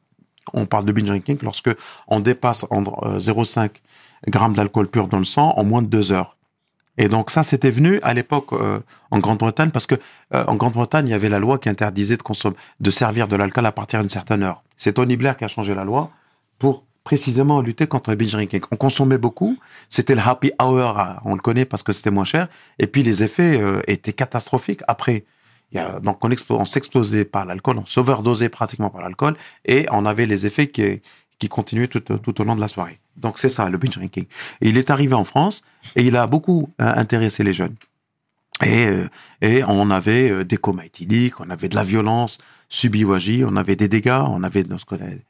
On 0.55 0.67
parle 0.67 0.85
de 0.85 0.93
binge 0.93 1.06
drinking 1.06 1.39
lorsque 1.43 1.71
on 2.09 2.21
dépasse 2.21 2.67
en, 2.71 2.83
euh, 3.05 3.19
0,5 3.19 3.71
grammes 4.29 4.55
d'alcool 4.55 4.89
pur 4.89 5.09
dans 5.09 5.19
le 5.19 5.25
sang 5.25 5.55
en 5.56 5.65
moins 5.65 5.83
de 5.83 5.89
deux 5.89 6.12
heures. 6.12 6.37
Et 6.99 7.09
donc 7.09 7.31
ça, 7.31 7.43
c'était 7.43 7.71
venu 7.71 7.99
à 8.03 8.12
l'époque 8.12 8.53
euh, 8.53 8.81
en 9.11 9.19
Grande-Bretagne 9.19 9.71
parce 9.71 9.87
que 9.87 9.94
euh, 10.35 10.44
en 10.47 10.56
Grande-Bretagne, 10.56 11.09
il 11.09 11.11
y 11.11 11.15
avait 11.15 11.31
la 11.31 11.39
loi 11.39 11.59
qui 11.59 11.69
interdisait 11.69 12.17
de 12.17 12.23
consommer, 12.23 12.56
de 12.81 12.91
servir 12.91 13.29
de 13.29 13.37
l'alcool 13.37 13.65
à 13.67 13.73
partir 13.73 14.00
d'une 14.00 14.11
certaine 14.11 14.43
heure. 14.43 14.62
C'est 14.77 14.94
Tony 14.94 15.17
Blair 15.17 15.37
qui 15.37 15.44
a 15.44 15.49
changé 15.49 15.75
la 15.75 15.85
loi 15.85 16.11
pour 16.59 16.85
précisément 17.04 17.60
lutter 17.60 17.87
contre 17.87 18.10
le 18.10 18.16
binge 18.16 18.32
drinking. 18.32 18.60
On 18.70 18.76
consommait 18.76 19.19
beaucoup, 19.19 19.58
c'était 19.88 20.14
le 20.14 20.20
happy 20.20 20.52
hour, 20.60 21.00
on 21.25 21.34
le 21.34 21.40
connaît 21.40 21.64
parce 21.64 21.82
que 21.82 21.93
c'était 21.93 22.10
moins 22.10 22.25
cher, 22.25 22.49
et 22.78 22.87
puis 22.87 23.02
les 23.02 23.22
effets 23.22 23.60
euh, 23.60 23.81
étaient 23.87 24.12
catastrophiques 24.12 24.82
après. 24.88 25.25
Donc 26.02 26.22
on, 26.22 26.28
explo- 26.28 26.56
on 26.58 26.66
s'explosait 26.66 27.25
par 27.25 27.46
l'alcool, 27.46 27.78
on 27.78 27.87
s'overdosait 27.87 28.50
pratiquement 28.50 28.90
par 28.90 29.00
l'alcool, 29.00 29.37
et 29.64 29.87
on 29.90 30.04
avait 30.04 30.26
les 30.26 30.44
effets 30.44 30.66
qui, 30.66 31.00
qui 31.38 31.49
continuaient 31.49 31.88
tout, 31.88 32.00
tout 32.00 32.40
au 32.40 32.44
long 32.44 32.54
de 32.54 32.60
la 32.60 32.69
soirée. 32.69 32.99
Donc 33.16 33.38
c'est 33.38 33.48
ça, 33.48 33.70
le 33.70 33.78
binge 33.78 33.96
drinking. 33.96 34.26
Il 34.60 34.76
est 34.76 34.90
arrivé 34.90 35.14
en 35.14 35.25
France, 35.25 35.62
et 35.96 36.02
il 36.02 36.14
a 36.16 36.26
beaucoup 36.26 36.69
euh, 36.81 36.93
intéressé 36.94 37.43
les 37.43 37.55
jeunes. 37.55 37.75
Et, 38.62 38.86
euh, 38.86 39.08
et 39.41 39.65
on 39.65 39.91
avait 39.91 40.44
des 40.44 40.58
comas 40.58 40.84
éthyliques, 40.84 41.41
on 41.41 41.48
avait 41.48 41.70
de 41.70 41.74
la 41.74 41.84
violence 41.84 42.36
subie 42.74 43.05
ou 43.05 43.12
agie, 43.12 43.44
on 43.46 43.55
avait 43.56 43.76
des 43.76 43.86
dégâts, 43.88 44.22
on 44.29 44.43
avait 44.43 44.62
de 44.62 44.76
ce 44.79 44.84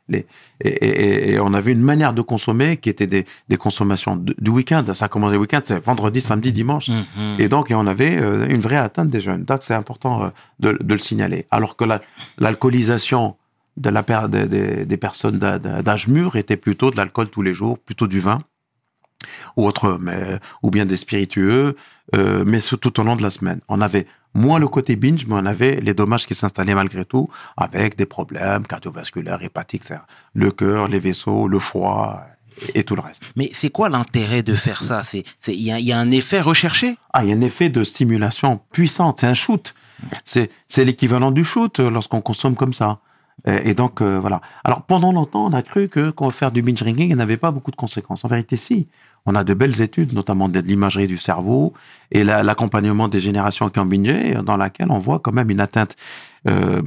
les, 0.08 0.26
et, 0.60 0.68
et- 0.68 1.32
et 1.32 1.40
on 1.40 1.52
avait 1.54 1.72
une 1.72 1.82
manière 1.82 2.12
de 2.14 2.22
consommer 2.22 2.76
qui 2.76 2.88
était 2.88 3.08
des, 3.08 3.24
des 3.48 3.56
consommations 3.56 4.14
de- 4.16 4.34
du 4.38 4.50
week-end. 4.50 4.84
Ça 4.94 5.08
commençait 5.08 5.34
le 5.34 5.40
week-end, 5.40 5.60
c'est 5.64 5.84
vendredi, 5.84 6.20
samedi, 6.20 6.52
dimanche. 6.52 6.88
Mhm. 6.88 7.36
Et 7.40 7.48
donc, 7.48 7.70
et 7.70 7.74
on 7.74 7.86
avait 7.88 8.16
euh, 8.22 8.46
une 8.48 8.60
vraie 8.60 8.76
atteinte 8.76 9.08
des 9.08 9.20
jeunes. 9.20 9.42
Donc, 9.42 9.60
c'est 9.62 9.74
important 9.74 10.22
euh, 10.22 10.28
de, 10.60 10.78
de 10.80 10.94
le 10.94 11.00
signaler. 11.00 11.46
Alors 11.50 11.76
que 11.76 11.84
la- 11.84 12.00
l'alcoolisation 12.38 13.36
de 13.76 13.90
la 13.90 14.02
per- 14.04 14.26
des- 14.28 14.46
des- 14.46 14.84
des 14.86 14.96
personnes 14.96 15.38
d'âge 15.38 16.06
mûr 16.08 16.36
était 16.36 16.56
plutôt 16.58 16.90
de 16.92 16.96
l'alcool 16.96 17.28
tous 17.28 17.42
les 17.42 17.54
jours, 17.54 17.78
plutôt 17.78 18.06
du 18.06 18.20
vin 18.20 18.38
ou 19.56 19.66
autre, 19.66 19.98
mais, 20.00 20.38
ou 20.62 20.70
bien 20.70 20.84
des 20.84 20.96
spiritueux, 20.96 21.76
euh, 22.16 22.44
mais 22.46 22.60
tout 22.60 23.00
au 23.00 23.02
long 23.04 23.16
de 23.16 23.22
la 23.22 23.30
semaine. 23.30 23.60
On 23.68 23.80
avait 23.80 24.06
moins 24.34 24.58
le 24.58 24.68
côté 24.68 24.96
binge, 24.96 25.26
mais 25.26 25.34
on 25.34 25.46
avait 25.46 25.80
les 25.80 25.94
dommages 25.94 26.26
qui 26.26 26.34
s'installaient 26.34 26.74
malgré 26.74 27.04
tout, 27.04 27.28
avec 27.56 27.96
des 27.96 28.06
problèmes 28.06 28.66
cardiovasculaires, 28.66 29.42
hépatiques, 29.42 29.84
c'est-à-dire 29.84 30.06
le 30.34 30.50
cœur, 30.50 30.88
les 30.88 30.98
vaisseaux, 30.98 31.48
le 31.48 31.58
foie 31.58 32.24
et, 32.74 32.84
tout 32.84 32.94
le 32.94 33.02
reste. 33.02 33.22
Mais 33.36 33.50
c'est 33.54 33.70
quoi 33.70 33.88
l'intérêt 33.88 34.42
de 34.42 34.54
faire 34.54 34.82
ça? 34.82 35.02
C'est, 35.04 35.24
il 35.48 35.54
y 35.54 35.82
y 35.82 35.92
a 35.92 35.98
un 35.98 36.10
effet 36.10 36.40
recherché? 36.40 36.96
Ah, 37.12 37.24
il 37.24 37.30
y 37.30 37.32
a 37.32 37.36
un 37.36 37.40
effet 37.40 37.68
de 37.68 37.84
stimulation 37.84 38.60
puissante, 38.72 39.20
c'est 39.20 39.26
un 39.26 39.34
shoot. 39.34 39.74
C'est, 40.24 40.50
c'est 40.66 40.84
l'équivalent 40.84 41.30
du 41.30 41.44
shoot 41.44 41.78
euh, 41.78 41.90
lorsqu'on 41.90 42.20
consomme 42.20 42.56
comme 42.56 42.72
ça. 42.72 42.98
Et, 43.46 43.70
et 43.70 43.74
donc, 43.74 44.00
euh, 44.00 44.18
voilà. 44.20 44.40
Alors, 44.64 44.82
pendant 44.82 45.12
longtemps, 45.12 45.46
on 45.46 45.52
a 45.52 45.62
cru 45.62 45.88
que 45.88 46.10
qu'on 46.10 46.30
faire 46.30 46.52
du 46.52 46.62
binge 46.62 46.80
drinking, 46.80 47.14
n'avait 47.14 47.36
pas 47.36 47.50
beaucoup 47.50 47.70
de 47.70 47.76
conséquences. 47.76 48.24
En 48.24 48.28
vérité, 48.28 48.56
si. 48.56 48.88
On 49.24 49.34
a 49.36 49.44
de 49.44 49.54
belles 49.54 49.80
études, 49.80 50.12
notamment 50.14 50.48
de 50.48 50.58
l'imagerie 50.60 51.06
du 51.06 51.16
cerveau 51.16 51.72
et 52.10 52.24
la- 52.24 52.42
l'accompagnement 52.42 53.06
des 53.08 53.20
générations 53.20 53.68
qui 53.70 53.78
ont 53.78 53.86
bingé, 53.86 54.34
dans 54.44 54.56
laquelle 54.56 54.90
on 54.90 54.98
voit 54.98 55.20
quand 55.20 55.32
même 55.32 55.48
une 55.50 55.60
atteinte 55.60 55.94
euh, 56.48 56.82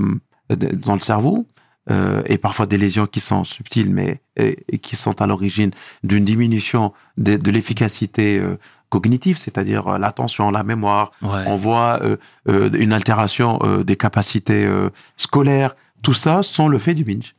dans 0.49 0.93
le 0.95 0.99
cerveau 0.99 1.45
euh, 1.89 2.21
et 2.25 2.37
parfois 2.37 2.65
des 2.65 2.77
lésions 2.77 3.07
qui 3.07 3.21
sont 3.21 3.43
subtiles, 3.45 3.89
mais 3.89 4.21
et, 4.35 4.57
et 4.69 4.79
qui 4.79 4.95
sont 4.97 5.21
à 5.21 5.27
l'origine 5.27 5.71
d'une 6.03 6.25
diminution 6.25 6.91
de, 7.17 7.37
de 7.37 7.51
l'efficacité 7.51 8.37
euh, 8.39 8.57
cognitive, 8.89 9.37
c'est-à-dire 9.37 9.87
euh, 9.87 9.97
l'attention, 9.97 10.51
la 10.51 10.63
mémoire. 10.63 11.11
Ouais. 11.21 11.43
On 11.47 11.55
voit 11.55 11.99
euh, 12.01 12.17
euh, 12.49 12.69
une 12.77 12.91
altération 12.91 13.59
euh, 13.63 13.83
des 13.83 13.95
capacités 13.95 14.65
euh, 14.65 14.89
scolaires. 15.15 15.75
Tout 16.01 16.13
ça 16.13 16.43
sont 16.43 16.67
le 16.67 16.77
fait 16.77 16.93
du 16.93 17.03
binge. 17.03 17.35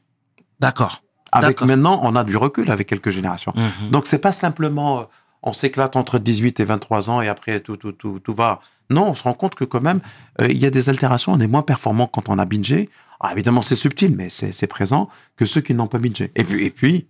D'accord. 0.60 1.02
Avec 1.32 1.60
maintenant, 1.62 2.00
on 2.02 2.16
a 2.16 2.24
du 2.24 2.36
recul 2.36 2.70
avec 2.70 2.86
quelques 2.86 3.10
générations. 3.10 3.52
Mhm. 3.54 3.90
Donc 3.90 4.06
c'est 4.06 4.18
pas 4.18 4.32
simplement 4.32 5.00
euh, 5.00 5.04
on 5.42 5.52
s'éclate 5.52 5.96
entre 5.96 6.18
18 6.18 6.60
et 6.60 6.64
23 6.64 7.10
ans 7.10 7.20
et 7.20 7.28
après 7.28 7.60
tout 7.60 7.76
tout 7.76 7.92
tout 7.92 8.20
tout 8.20 8.34
va. 8.34 8.60
Non, 8.88 9.08
on 9.08 9.14
se 9.14 9.22
rend 9.24 9.34
compte 9.34 9.54
que 9.54 9.64
quand 9.64 9.80
même 9.80 10.00
euh, 10.40 10.48
il 10.48 10.56
y 10.56 10.66
a 10.66 10.70
des 10.70 10.88
altérations, 10.88 11.32
on 11.32 11.40
est 11.40 11.46
moins 11.46 11.62
performant 11.62 12.06
quand 12.06 12.28
on 12.28 12.38
a 12.38 12.44
bingé. 12.44 12.88
Ah, 13.20 13.32
évidemment 13.32 13.62
c'est 13.62 13.76
subtil 13.76 14.14
mais 14.16 14.28
c'est 14.30 14.66
présent 14.66 15.08
que 15.36 15.46
ceux 15.46 15.60
qui 15.60 15.74
n'ont 15.74 15.88
pas 15.88 15.98
bingé. 15.98 16.32
Et 16.34 16.44
puis 16.44 16.64
et 16.64 16.70
puis 16.70 17.06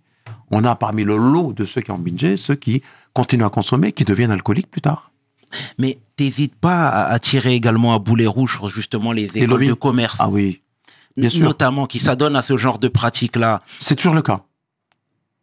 on 0.51 0.63
a 0.65 0.75
parmi 0.75 1.03
le 1.03 1.17
lot 1.17 1.53
de 1.53 1.65
ceux 1.65 1.81
qui 1.81 1.91
ont 1.91 1.97
bingé 1.97 2.37
ceux 2.37 2.55
qui 2.55 2.81
continuent 3.13 3.45
à 3.45 3.49
consommer 3.49 3.91
qui 3.91 4.03
deviennent 4.03 4.31
alcooliques 4.31 4.69
plus 4.69 4.81
tard. 4.81 5.11
Mais 5.77 5.99
t'hésites 6.17 6.55
pas 6.55 6.89
à, 6.89 7.19
tirer 7.19 7.53
également 7.53 7.93
à 7.95 7.99
boulet 7.99 8.27
rouge 8.27 8.55
sur 8.57 8.67
justement 8.67 9.13
les 9.13 9.37
écoles 9.37 9.65
de 9.65 9.73
commerce, 9.73 10.17
Ah 10.19 10.27
oui, 10.27 10.61
bien 11.17 11.29
sûr. 11.29 11.43
notamment 11.43 11.85
qui 11.85 11.99
s'adonnent 11.99 12.35
à 12.35 12.41
ce 12.41 12.57
genre 12.57 12.79
de 12.79 12.87
pratiques-là. 12.87 13.61
c'est 13.79 13.95
toujours 13.95 14.13
le 14.13 14.21
cas. 14.21 14.41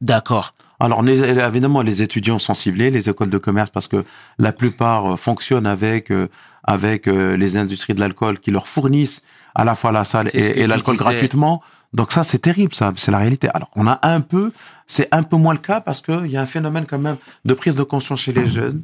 D'accord. 0.00 0.54
Alors 0.80 1.02
les- 1.02 1.22
évidemment, 1.22 1.82
les 1.82 2.02
étudiants 2.02 2.38
sont 2.38 2.54
ciblés, 2.54 2.90
les 2.90 3.08
écoles 3.08 3.30
de 3.30 3.38
commerce, 3.38 3.70
parce 3.70 3.88
que 3.88 4.04
la 4.38 4.52
plupart 4.52 5.14
euh, 5.14 5.16
fonctionnent 5.16 5.66
avec 5.66 6.10
euh, 6.10 6.28
avec 6.64 7.08
euh, 7.08 7.36
les 7.36 7.56
industries 7.56 7.94
de 7.94 8.00
l'alcool 8.00 8.38
qui 8.38 8.50
leur 8.50 8.68
fournissent 8.68 9.22
à 9.54 9.64
la 9.64 9.74
fois 9.74 9.92
la 9.92 10.04
salle 10.04 10.30
et, 10.32 10.66
l'alcool 10.66 10.96
gratuitement. 10.96 11.62
Donc 11.92 12.10
ça, 12.10 12.24
c'est 12.24 12.40
terrible, 12.40 12.74
ça, 12.74 12.92
c'est 12.96 13.12
la 13.12 13.18
réalité. 13.18 13.48
Alors 13.54 13.70
on 13.76 13.86
a 13.86 14.00
un 14.02 14.20
peu, 14.20 14.52
c'est 14.86 15.08
un 15.12 15.22
peu 15.22 15.36
moins 15.36 15.54
le 15.54 15.60
cas 15.60 15.80
parce 15.80 16.00
qu'il 16.00 16.26
y 16.26 16.36
a 16.36 16.42
un 16.42 16.46
phénomène 16.46 16.86
quand 16.86 16.98
même 16.98 17.18
de 17.44 17.54
prise 17.54 17.76
de 17.76 17.84
conscience 17.84 18.20
chez 18.20 18.32
les 18.32 18.48
jeunes 18.48 18.82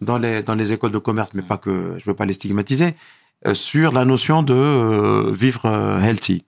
dans 0.00 0.18
les 0.18 0.42
dans 0.42 0.54
les 0.54 0.72
écoles 0.72 0.92
de 0.92 0.98
commerce, 0.98 1.30
mais 1.34 1.42
pas 1.42 1.58
que 1.58 1.94
je 1.98 2.04
veux 2.04 2.14
pas 2.14 2.24
les 2.24 2.32
stigmatiser, 2.32 2.96
sur 3.54 3.92
la 3.92 4.04
notion 4.04 4.42
de 4.42 4.54
euh, 4.54 5.32
vivre 5.32 5.62
euh, 5.66 6.00
healthy. 6.00 6.44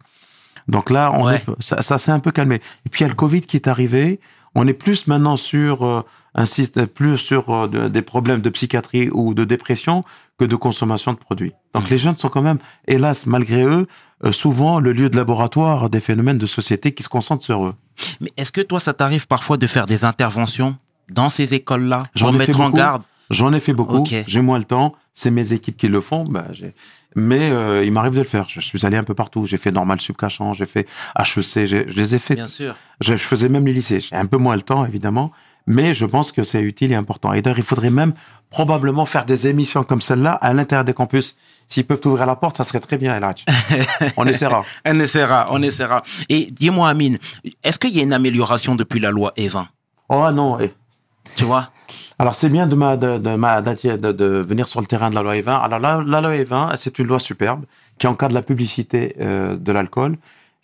Donc 0.68 0.90
là, 0.90 1.10
on 1.14 1.24
Ouais. 1.26 1.36
est- 1.36 1.44
ça, 1.60 1.82
ça 1.82 1.98
s'est 1.98 2.12
un 2.12 2.20
peu 2.20 2.30
calmé. 2.30 2.56
Et 2.86 2.88
puis 2.90 3.00
il 3.00 3.02
y 3.02 3.06
a 3.06 3.08
le 3.08 3.14
Covid 3.14 3.40
qui 3.42 3.56
est 3.56 3.66
arrivé. 3.68 4.20
On 4.54 4.66
est 4.68 4.74
plus 4.74 5.06
maintenant 5.06 5.36
sur 5.36 5.84
euh, 5.84 6.02
un 6.34 6.46
système, 6.46 6.86
plus 6.86 7.18
sur 7.18 7.50
euh, 7.50 7.66
de- 7.68 7.88
des 7.88 8.02
problèmes 8.02 8.40
de 8.40 8.50
psychiatrie 8.50 9.08
ou 9.10 9.34
de 9.34 9.44
dépression 9.44 10.04
que 10.38 10.44
de 10.44 10.54
consommation 10.56 11.12
de 11.12 11.18
produits. 11.18 11.52
Donc 11.74 11.88
les 11.90 11.98
jeunes 11.98 12.16
sont 12.16 12.28
quand 12.28 12.42
même, 12.42 12.58
hélas, 12.86 13.26
malgré 13.26 13.64
eux, 13.64 13.86
euh, 14.24 14.32
souvent 14.32 14.78
le 14.78 14.92
lieu 14.92 15.08
de 15.10 15.16
laboratoire 15.16 15.88
des 15.90 16.00
phénomènes 16.00 16.38
de 16.38 16.46
société 16.46 16.92
qui 16.92 17.02
se 17.02 17.08
concentrent 17.08 17.44
sur 17.44 17.64
eux. 17.66 17.74
Mais 18.20 18.30
est-ce 18.36 18.52
que 18.52 18.60
toi, 18.60 18.78
ça 18.80 18.92
t'arrive 18.92 19.26
parfois 19.26 19.56
de 19.56 19.66
faire 19.66 19.86
des 19.86 20.04
interventions 20.04 20.76
dans 21.10 21.30
ces 21.30 21.54
écoles-là 21.54 22.04
J'en 22.14 22.28
pour 22.28 22.38
mettre 22.38 22.60
en 22.60 22.70
garde? 22.70 23.02
J'en 23.30 23.52
ai 23.52 23.60
fait 23.60 23.72
beaucoup. 23.72 24.04
J'ai 24.26 24.40
moins 24.42 24.58
le 24.58 24.64
temps. 24.64 24.94
C'est 25.14 25.30
mes 25.30 25.52
équipes 25.52 25.76
qui 25.76 25.88
le 25.88 26.00
font. 26.00 26.24
Bah, 26.24 26.46
j'ai- 26.52 26.74
mais 27.14 27.50
euh, 27.52 27.84
il 27.84 27.92
m'arrive 27.92 28.12
de 28.14 28.18
le 28.20 28.24
faire. 28.24 28.46
Je 28.48 28.60
suis 28.60 28.86
allé 28.86 28.96
un 28.96 29.04
peu 29.04 29.14
partout. 29.14 29.44
J'ai 29.46 29.58
fait 29.58 29.70
normal 29.70 30.00
subcachant, 30.00 30.54
j'ai 30.54 30.64
fait 30.66 30.88
HEC, 31.18 31.66
j'ai- 31.66 31.84
je 31.88 31.94
les 31.94 32.14
ai 32.14 32.18
fait 32.18 32.34
Bien 32.34 32.48
sûr. 32.48 32.74
Je, 33.00 33.12
je 33.12 33.22
faisais 33.22 33.48
même 33.50 33.66
les 33.66 33.74
lycées. 33.74 34.00
J'ai 34.00 34.16
un 34.16 34.24
peu 34.26 34.38
moins 34.38 34.56
le 34.56 34.62
temps, 34.62 34.86
évidemment, 34.86 35.30
mais 35.66 35.94
je 35.94 36.06
pense 36.06 36.32
que 36.32 36.42
c'est 36.44 36.62
utile 36.62 36.92
et 36.92 36.94
important. 36.94 37.32
Et 37.34 37.42
d'ailleurs, 37.42 37.58
il 37.58 37.64
faudrait 37.64 37.90
même 37.90 38.14
probablement 38.48 39.04
faire 39.06 39.24
des 39.26 39.46
émissions 39.48 39.82
comme 39.84 40.00
celle-là 40.00 40.32
à 40.32 40.52
l'intérieur 40.54 40.84
des 40.86 40.94
campus. 40.94 41.36
S'ils 41.68 41.84
peuvent 41.86 42.00
ouvrir 42.06 42.26
la 42.26 42.36
porte, 42.36 42.56
ça 42.56 42.64
serait 42.64 42.80
très 42.80 42.96
bien, 42.98 43.14
Elhadj. 43.16 43.44
On 44.16 44.26
essaiera. 44.26 44.64
On 44.86 44.98
essaiera, 44.98 45.46
on 45.50 45.62
essaiera. 45.62 46.02
Et 46.28 46.46
dis-moi, 46.50 46.88
Amine, 46.88 47.18
est-ce 47.62 47.78
qu'il 47.78 47.94
y 47.96 48.00
a 48.00 48.02
une 48.02 48.12
amélioration 48.12 48.74
depuis 48.74 49.00
la 49.00 49.10
loi 49.10 49.32
Evin 49.36 49.68
Oh 50.08 50.30
non. 50.32 50.58
eh. 50.60 50.72
Tu 51.36 51.44
vois? 51.44 51.70
Alors, 52.18 52.34
c'est 52.34 52.50
bien 52.50 52.66
de, 52.66 52.74
ma, 52.74 52.96
de, 52.96 54.42
venir 54.46 54.68
sur 54.68 54.80
le 54.80 54.86
terrain 54.86 55.10
de 55.10 55.14
la 55.14 55.22
loi 55.22 55.34
E20. 55.34 55.60
Alors, 55.60 55.78
la, 55.78 56.20
loi 56.20 56.36
E20, 56.36 56.76
c'est 56.76 56.98
une 56.98 57.06
loi 57.06 57.18
superbe 57.18 57.64
qui 57.98 58.06
encadre 58.06 58.34
la 58.34 58.42
publicité 58.42 59.16
euh, 59.20 59.56
de 59.56 59.72
l'alcool, 59.72 60.18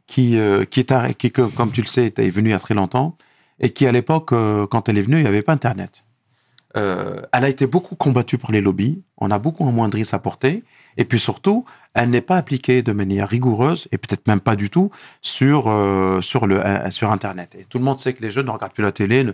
qui, 0.07 0.39
euh, 0.39 0.65
qui, 0.65 0.81
est, 0.81 1.31
comme 1.31 1.73
tu 1.73 1.81
le 1.81 1.87
sais, 1.87 2.13
est 2.17 2.31
venue 2.31 2.51
il 2.51 2.53
y 2.53 2.55
a 2.55 2.59
très 2.59 2.75
longtemps, 2.75 3.17
et 3.61 3.71
qui, 3.71 3.87
à 3.87 3.93
l'époque, 3.93 4.33
euh, 4.33 4.67
quand 4.67 4.89
elle 4.89 4.99
est 4.99 5.03
venue, 5.03 5.17
il 5.17 5.23
n'y 5.23 5.29
avait 5.29 5.43
pas 5.43 5.53
Internet. 5.53 6.05
Elle 6.75 7.43
a 7.45 7.49
été 7.49 7.67
beaucoup 7.67 7.97
combattue 7.97 8.39
par 8.39 8.53
les 8.53 8.61
lobbies, 8.61 9.03
on 9.17 9.33
a 9.33 9.41
beaucoup 9.41 9.67
amoindri 9.69 10.05
sa 10.05 10.21
portée, 10.21 10.63
et 10.97 11.05
puis 11.05 11.19
surtout, 11.19 11.65
elle 11.93 12.09
n'est 12.09 12.21
pas 12.21 12.37
appliquée 12.37 12.83
de 12.83 12.93
manière 12.93 13.27
rigoureuse, 13.29 13.89
et 13.91 13.99
peut-être 13.99 14.29
même 14.29 14.39
pas 14.39 14.55
du 14.55 14.71
tout, 14.71 14.93
sur, 15.21 15.65
sur, 16.23 16.47
le, 16.47 16.63
sur 16.91 17.11
Internet. 17.11 17.57
Et 17.59 17.65
tout 17.65 17.79
le 17.79 17.85
monde 17.85 17.99
sait 17.99 18.13
que 18.13 18.23
les 18.23 18.31
jeunes 18.31 18.47
ne 18.47 18.53
regardent 18.53 18.75
plus 18.75 18.85
la 18.85 18.93
télé, 18.93 19.27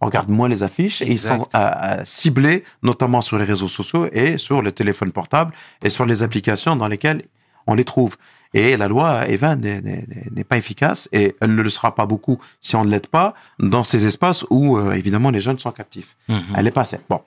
regardent 0.00 0.30
moins 0.30 0.48
les 0.48 0.62
affiches, 0.62 1.02
et 1.02 1.10
ils 1.10 1.18
sont 1.18 1.46
euh, 1.54 1.58
euh, 1.58 2.00
ciblés 2.04 2.64
notamment 2.82 3.20
sur 3.20 3.38
les 3.38 3.44
réseaux 3.44 3.68
sociaux 3.68 4.06
et 4.12 4.38
sur 4.38 4.62
le 4.62 4.70
téléphone 4.72 5.10
portable 5.12 5.52
et 5.82 5.90
sur 5.90 6.06
les 6.06 6.22
applications 6.22 6.76
dans 6.76 6.88
lesquelles 6.88 7.22
on 7.66 7.74
les 7.74 7.84
trouve. 7.84 8.16
Et 8.54 8.76
la 8.78 8.88
loi 8.88 9.28
Evin 9.28 9.56
n'est- 9.56 10.44
pas 10.48 10.56
efficace 10.56 11.08
et 11.12 11.36
elle 11.40 11.54
ne 11.54 11.60
le 11.62 11.68
sera 11.68 11.94
pas 11.94 12.06
beaucoup 12.06 12.38
si 12.62 12.76
on 12.76 12.84
ne 12.84 12.90
l'aide 12.90 13.08
pas 13.08 13.34
dans 13.58 13.84
ces 13.84 14.06
espaces 14.06 14.46
où 14.50 14.78
euh, 14.78 14.92
évidemment 14.92 15.30
les 15.30 15.40
jeunes 15.40 15.58
sont 15.58 15.72
captifs. 15.72 16.16
Mhm. 16.28 16.42
Elle 16.56 16.66
est 16.66 16.70
passée. 16.82 16.98
Bon, 17.10 17.20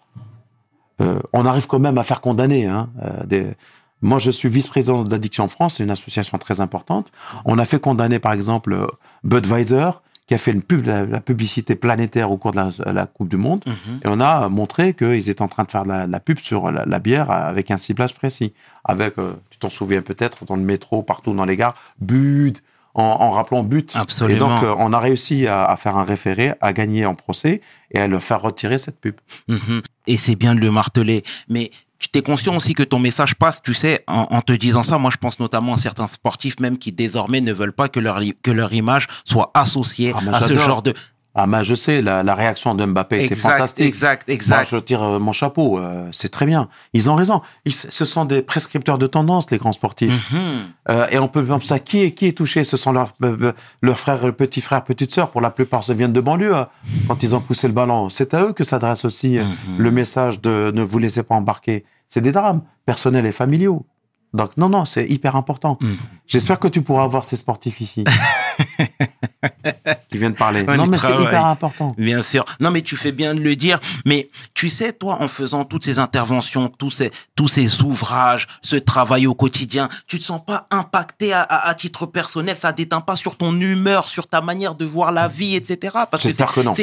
Euh, 1.01 1.19
on 1.33 1.45
arrive 1.45 1.65
quand 1.67 1.79
même 1.79 1.97
à 1.97 2.03
faire 2.03 2.21
condamner. 2.21 2.67
Hein, 2.67 2.89
euh, 3.03 3.23
des... 3.25 3.47
Moi, 4.03 4.19
je 4.19 4.29
suis 4.31 4.49
vice-président 4.49 5.03
d'Addiction 5.03 5.47
France, 5.47 5.75
c'est 5.75 5.83
une 5.83 5.89
association 5.91 6.37
très 6.37 6.59
importante. 6.61 7.11
On 7.45 7.57
a 7.59 7.65
fait 7.65 7.79
condamner, 7.79 8.19
par 8.19 8.33
exemple, 8.33 8.87
Budweiser, 9.23 9.89
qui 10.27 10.33
a 10.33 10.37
fait 10.37 10.51
une 10.51 10.61
pub, 10.61 10.85
la, 10.85 11.05
la 11.05 11.19
publicité 11.19 11.75
planétaire 11.75 12.31
au 12.31 12.37
cours 12.37 12.51
de 12.51 12.57
la, 12.57 12.91
la 12.91 13.05
Coupe 13.05 13.27
du 13.27 13.37
Monde. 13.37 13.63
Mhm. 13.65 13.99
Et 14.05 14.07
on 14.07 14.19
a 14.19 14.49
montré 14.49 14.93
qu'ils 14.93 15.29
étaient 15.29 15.41
en 15.41 15.47
train 15.47 15.63
de 15.63 15.71
faire 15.71 15.83
de 15.83 15.89
la, 15.89 16.07
de 16.07 16.11
la 16.11 16.19
pub 16.19 16.39
sur 16.39 16.71
la, 16.71 16.99
bière 16.99 17.31
avec 17.31 17.71
un 17.71 17.77
ciblage 17.77 18.13
précis. 18.13 18.53
Avec, 18.85 19.17
euh, 19.17 19.33
tu 19.49 19.57
t'en 19.57 19.69
souviens 19.69 20.01
peut-être, 20.01 20.45
dans 20.45 20.55
le 20.55 20.63
métro, 20.63 21.03
partout 21.03 21.33
dans 21.33 21.45
les 21.45 21.57
gares, 21.57 21.75
Bud, 21.99 22.59
en, 22.93 23.03
en 23.03 23.29
rappelant 23.31 23.63
but. 23.63 23.93
Absolument. 23.95 24.35
Et 24.35 24.39
donc, 24.39 24.63
euh, 24.63 24.75
on 24.77 24.93
a 24.93 24.99
réussi 24.99 25.47
à, 25.47 25.65
à 25.65 25.75
faire 25.75 25.97
un 25.97 26.03
référé, 26.03 26.53
à 26.61 26.73
gagner 26.73 27.05
en 27.05 27.15
procès 27.15 27.61
et 27.91 27.99
à 27.99 28.07
le 28.07 28.19
faire 28.19 28.41
retirer 28.41 28.77
cette 28.77 28.99
pub. 28.99 29.15
Mhm. 29.47 29.81
Et 30.07 30.17
c'est 30.17 30.35
bien 30.35 30.55
de 30.55 30.59
le 30.59 30.71
marteler. 30.71 31.23
Mais 31.49 31.71
tu 32.01 32.09
t'es 32.09 32.23
conscient 32.23 32.55
aussi 32.57 32.73
que 32.73 32.81
ton 32.81 32.97
message 32.97 33.35
passe, 33.35 33.61
tu 33.61 33.75
sais, 33.75 34.03
en, 34.07 34.25
en 34.31 34.41
te 34.41 34.51
disant 34.53 34.81
ça. 34.81 34.97
Moi, 34.97 35.11
je 35.11 35.17
pense 35.17 35.39
notamment 35.39 35.75
à 35.75 35.77
certains 35.77 36.07
sportifs 36.07 36.59
même 36.59 36.79
qui 36.79 36.91
désormais 36.91 37.41
ne 37.41 37.53
veulent 37.53 37.73
pas 37.73 37.89
que 37.89 37.99
leur, 37.99 38.19
que 38.41 38.49
leur 38.49 38.73
image 38.73 39.07
soit 39.23 39.51
associée 39.53 40.11
Ah, 40.15 40.35
à 40.35 40.41
ce 40.41 40.57
genre 40.57 40.81
de... 40.81 40.95
Ah, 41.33 41.47
mais 41.47 41.63
je 41.63 41.75
sais, 41.75 42.01
la, 42.01 42.23
la 42.23 42.35
réaction 42.35 42.75
de 42.75 42.85
Mbappé 42.85 43.15
était 43.23 43.33
Exact, 43.35 43.51
fantastique. 43.53 43.85
exact, 43.85 44.27
Moi, 44.27 44.33
exact. 44.35 44.67
je 44.69 44.77
tire 44.77 45.01
euh, 45.01 45.17
mon 45.19 45.31
chapeau. 45.31 45.79
euh, 45.79 46.07
c'est 46.11 46.27
très 46.29 46.45
bien. 46.45 46.67
Ils 46.91 47.09
ont 47.09 47.15
raison. 47.15 47.41
Ils, 47.63 47.71
ce 47.71 48.03
sont 48.03 48.25
des 48.25 48.41
prescripteurs 48.41 48.97
de 48.97 49.07
tendance, 49.07 49.49
les 49.49 49.57
grands 49.57 49.71
sportifs. 49.71 50.29
Mhm. 50.33 50.39
Euh, 50.89 51.07
et 51.09 51.19
on 51.19 51.29
peut 51.29 51.39
voir 51.39 51.63
ça. 51.63 51.79
Qui 51.79 52.03
est, 52.03 52.11
qui 52.11 52.25
est 52.27 52.37
touché? 52.37 52.65
Ce 52.65 52.75
sont 52.75 52.91
leurs 52.91 53.13
euh, 53.23 53.53
leurs 53.81 53.97
frères, 53.97 54.33
petits 54.35 54.59
frères, 54.59 54.83
petites 54.83 55.11
sœurs. 55.11 55.31
Pour 55.31 55.39
la 55.39 55.51
plupart, 55.51 55.85
se 55.85 55.93
viennent 55.93 56.11
de 56.11 56.19
banlieue. 56.21 56.53
hein, 56.53 56.67
quand 57.07 57.23
ils 57.23 57.33
ont 57.33 57.39
poussé 57.41 57.67
le 57.67 57.73
ballon, 57.73 58.09
c'est 58.09 58.33
à 58.33 58.43
eux 58.43 58.51
que 58.53 58.65
s'adresse 58.65 59.05
aussi 59.05 59.37
euh, 59.37 59.43
Mhm. 59.45 59.77
le 59.77 59.91
message 59.91 60.41
de 60.41 60.71
ne 60.75 60.81
vous 60.83 60.99
laissez 60.99 61.23
pas 61.23 61.35
embarquer. 61.35 61.85
C'est 62.07 62.21
des 62.21 62.33
drames 62.33 62.61
personnels 62.85 63.25
et 63.25 63.31
familiaux. 63.31 63.85
Donc 64.33 64.55
non, 64.57 64.69
non, 64.69 64.85
c'est 64.85 65.05
hyper 65.07 65.35
important. 65.37 65.77
Mhm. 65.81 65.97
J'espère 66.27 66.59
que 66.59 66.67
tu 66.69 66.81
pourras 66.81 67.03
avoir 67.03 67.23
ces 67.25 67.35
sportifs 67.37 67.79
ici 67.81 68.03
qui 70.09 70.17
viennent 70.17 70.35
parler. 70.35 70.65
On 70.67 70.75
non, 70.75 70.87
mais 70.87 70.97
c'est 70.97 71.13
hyper 71.13 71.45
important. 71.45 71.93
Bien 71.97 72.21
sûr. 72.21 72.43
Non, 72.59 72.71
mais 72.71 72.81
tu 72.81 72.97
fais 72.97 73.11
bien 73.11 73.33
de 73.33 73.39
le 73.39 73.55
dire. 73.55 73.79
Mais 74.05 74.29
tu 74.53 74.69
sais, 74.69 74.93
toi, 74.93 75.17
en 75.21 75.27
faisant 75.27 75.65
toutes 75.65 75.83
ces 75.85 75.99
interventions, 75.99 76.67
tous 76.69 76.91
ces, 76.91 77.11
tous 77.35 77.47
ces 77.47 77.81
ouvrages, 77.81 78.47
ce 78.61 78.75
travail 78.75 79.27
au 79.27 79.33
quotidien, 79.33 79.89
tu 80.07 80.19
te 80.19 80.23
sens 80.23 80.41
pas 80.45 80.67
impacté 80.71 81.33
à, 81.33 81.41
à, 81.41 81.69
à 81.69 81.73
titre 81.73 82.05
personnel. 82.05 82.55
Ça 82.59 82.71
déteint 82.71 83.01
pas 83.01 83.15
sur 83.15 83.37
ton 83.37 83.53
humeur, 83.59 84.07
sur 84.07 84.27
ta 84.27 84.41
manière 84.41 84.75
de 84.75 84.85
voir 84.85 85.11
la 85.11 85.27
vie, 85.27 85.55
etc. 85.55 85.97
Parce 86.09 86.23
que 86.23 86.29
J'espère 86.29 86.49
c'est- 86.53 86.61
que 86.61 86.65
non. 86.65 86.75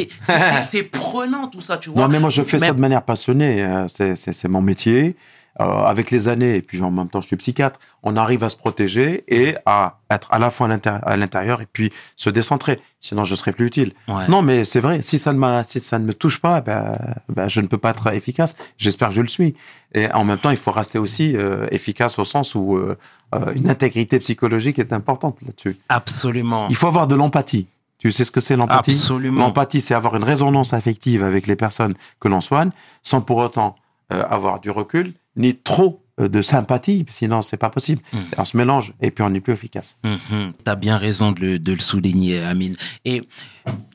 c'est- 0.62 0.83
prenant 0.85 1.49
tout 1.49 1.61
ça, 1.61 1.76
tu 1.78 1.90
vois. 1.90 2.02
Non, 2.02 2.09
mais 2.09 2.21
moi, 2.21 2.30
je 2.30 2.42
fais 2.42 2.59
ça 2.59 2.73
de 2.73 2.80
manière 2.80 3.02
passionnée. 3.02 3.62
euh, 3.62 3.87
c'est 3.88 4.49
mon 4.49 4.62
métier. 4.62 5.16
Euh, 5.60 5.64
avec 5.64 6.12
les 6.12 6.28
années, 6.28 6.54
et 6.54 6.62
puis 6.62 6.80
en 6.82 6.92
même 6.92 7.08
temps, 7.08 7.20
je 7.20 7.26
suis 7.26 7.36
psychiatre, 7.36 7.80
on 8.04 8.16
arrive 8.16 8.44
à 8.44 8.48
se 8.48 8.54
protéger 8.54 9.24
et 9.26 9.56
à 9.66 9.98
être 10.08 10.28
à 10.30 10.38
la 10.38 10.52
fois 10.52 10.68
à 10.68 10.70
l'intér- 10.70 11.00
à 11.04 11.16
l'intérieur 11.16 11.60
et 11.60 11.66
puis 11.66 11.92
se 12.14 12.30
décentrer. 12.30 12.78
Sinon, 13.00 13.24
je 13.24 13.34
serais 13.34 13.52
plus 13.52 13.66
utile. 13.66 13.92
Ouais. 14.06 14.28
Non, 14.28 14.40
mais 14.40 14.62
c'est 14.62 14.78
vrai. 14.78 15.02
Si 15.02 15.18
ça 15.18 15.32
ne 15.32 15.62
si 15.64 15.80
ça 15.80 15.98
ne 15.98 16.04
me 16.04 16.14
touche 16.14 16.40
pas, 16.40 16.60
ben, 16.60 16.96
ben, 17.28 17.48
je 17.48 17.60
ne 17.60 17.66
peux 17.66 17.76
pas 17.76 17.90
être 17.90 18.06
efficace. 18.14 18.54
J'espère 18.76 19.08
que 19.08 19.14
je 19.16 19.20
le 19.22 19.26
suis. 19.26 19.56
Et 19.94 20.08
en 20.12 20.24
même 20.24 20.38
temps, 20.38 20.50
il 20.50 20.56
faut 20.58 20.70
rester 20.70 21.00
aussi 21.00 21.36
euh, 21.36 21.66
efficace 21.72 22.20
au 22.20 22.24
sens 22.24 22.54
où 22.54 22.76
euh, 22.76 22.96
euh, 23.34 23.52
une 23.56 23.68
intégrité 23.68 24.20
psychologique 24.20 24.78
est 24.78 24.92
importante 24.92 25.38
là-dessus. 25.44 25.76
Absolument. 25.88 26.68
Il 26.70 26.76
faut 26.76 26.86
avoir 26.86 27.08
de 27.08 27.16
l'empathie. 27.16 27.66
Tu 27.98 28.12
sais 28.12 28.24
ce 28.24 28.30
que 28.30 28.40
c'est 28.40 28.54
l'empathie? 28.54 28.92
Absolument. 28.92 29.40
L'empathie, 29.40 29.80
c'est 29.80 29.94
avoir 29.94 30.14
une 30.14 30.22
résonance 30.22 30.72
affective 30.72 31.24
avec 31.24 31.48
les 31.48 31.56
personnes 31.56 31.94
que 32.20 32.28
l'on 32.28 32.40
soigne, 32.40 32.70
sans 33.02 33.22
pour 33.22 33.38
autant 33.38 33.74
euh, 34.12 34.22
avoir 34.30 34.60
du 34.60 34.70
recul, 34.70 35.14
ni 35.38 35.54
trop 35.57 36.02
euh, 36.21 36.28
de 36.28 36.42
sympathie, 36.42 37.07
sinon 37.09 37.42
c'est 37.42 37.57
pas 37.57 37.71
possible. 37.71 38.02
Mm. 38.12 38.18
On 38.38 38.45
se 38.45 38.57
mélange 38.57 38.92
et 39.00 39.11
puis 39.11 39.25
on 39.26 39.33
est 39.35 39.40
plus 39.40 39.52
efficace. 39.52 39.97
Mhm. 40.04 40.52
T'as 40.64 40.75
bien 40.75 40.97
raison 40.97 41.33
de 41.33 41.40
le, 41.40 41.59
de 41.59 41.73
le 41.73 41.78
souligner, 41.80 42.40
Amine. 42.42 42.75
Et 43.04 43.23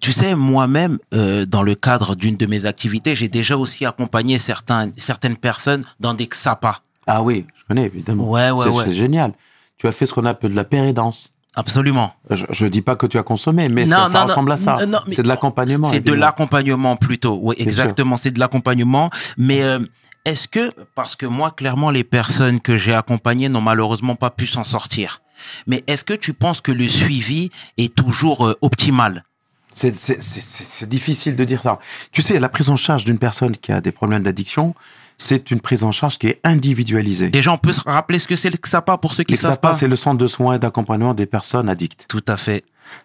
tu 0.01 0.13
sais, 0.13 0.35
moi-même, 0.35 0.99
euh, 1.13 1.45
dans 1.45 1.63
le 1.63 1.75
cadre 1.75 2.15
d'une 2.15 2.37
de 2.37 2.45
mes 2.45 2.65
activités, 2.65 3.15
j'ai 3.15 3.27
déjà 3.27 3.57
aussi 3.57 3.85
accompagné 3.85 4.39
certains, 4.39 4.89
certaines 4.97 5.37
personnes 5.37 5.83
dans 5.99 6.13
des 6.13 6.27
XAPA. 6.27 6.79
Ah 7.07 7.21
oui, 7.21 7.45
je 7.55 7.63
connais 7.67 7.85
évidemment. 7.85 8.29
Ouais, 8.29 8.51
ouais, 8.51 8.63
c'est, 8.65 8.69
ouais. 8.71 8.83
c'est 8.87 8.95
génial. 8.95 9.33
Tu 9.77 9.87
as 9.87 9.91
fait 9.91 10.05
ce 10.05 10.13
qu'on 10.13 10.25
appelle 10.25 10.51
de 10.51 10.55
la 10.55 10.63
pérédance. 10.63 11.33
Absolument. 11.55 12.13
Je, 12.31 12.45
je 12.49 12.65
dis 12.65 12.81
pas 12.81 12.95
que 12.95 13.05
tu 13.05 13.17
as 13.17 13.23
consommé, 13.23 13.69
mais 13.69 13.85
Non, 13.85 13.97
ça, 13.97 14.07
ça 14.07 14.13
non, 14.13 14.19
non, 14.21 14.27
ressemble 14.27 14.51
à 14.53 14.57
ça. 14.57 14.77
c'est 15.07 15.21
de 15.23 15.27
l'accompagnement. 15.27 15.91
C'est 15.91 15.99
de 15.99 16.13
l'accompagnement 16.13 16.95
plutôt. 16.95 17.37
Oui, 17.41 17.55
exactement. 17.59 18.17
C'est 18.17 18.31
de 18.31 18.39
l'accompagnement. 18.39 19.09
Mais 19.37 19.61
euh, 19.61 19.79
est-ce 20.25 20.47
que, 20.47 20.71
parce 20.95 21.15
que 21.15 21.25
moi, 21.25 21.51
clairement, 21.51 21.91
les 21.91 22.03
personnes 22.03 22.59
que 22.61 22.77
j'ai 22.77 22.93
accompagnées 22.93 23.49
n'ont 23.49 23.61
malheureusement 23.61 24.15
pas 24.15 24.29
pu 24.29 24.47
s'en 24.47 24.63
sortir. 24.63 25.21
Mais 25.67 25.83
est-ce 25.87 26.03
que 26.03 26.13
tu 26.13 26.33
penses 26.33 26.61
que 26.61 26.71
le 26.71 26.87
suivi 26.87 27.49
est 27.77 27.93
toujours 27.93 28.47
euh, 28.47 28.57
optimal? 28.61 29.23
C'est- 29.71 30.85
difficile 30.87 31.35
de 31.35 31.43
dire 31.43 31.61
ça. 31.61 31.79
Tu 32.11 32.21
sais, 32.21 32.39
la 32.39 32.47
prise 32.49 32.69
en 32.69 32.75
charge 32.75 33.05
d'une 33.05 33.17
personne 33.17 33.57
qui 33.57 33.71
a 33.71 33.81
des 33.81 33.91
problèmes 33.91 34.23
d'addiction, 34.23 34.75
c'est 35.17 35.51
une 35.51 35.59
prise 35.59 35.83
en 35.83 35.91
charge 35.91 36.17
qui 36.19 36.27
est 36.27 36.39
individualisée. 36.43 37.29
Déjà, 37.29 37.51
on 37.51 37.57
peut 37.57 37.73
se 37.73 37.81
rappeler 37.81 38.19
ce 38.19 38.27
que 38.27 38.35
c'est 38.35 38.49
le 38.49 38.57
XAPA 38.57 38.97
pour 38.99 39.13
ceux 39.13 39.23
qui 39.23 39.33
ne 39.33 39.37
savent 39.37 39.59
pas. 39.59 39.69
passe, 39.69 39.79
c'est 39.79 39.87
le 39.87 39.95
centre 39.95 40.17
de 40.19 40.27
soins 40.27 40.55
et 40.55 40.59
d'accompagnement 40.59 41.13
des 41.13 41.25
personnes 41.25 41.69
addictes. 41.69 42.05
Tout 42.07 42.23
à 42.27 42.37
fait. 42.37 42.63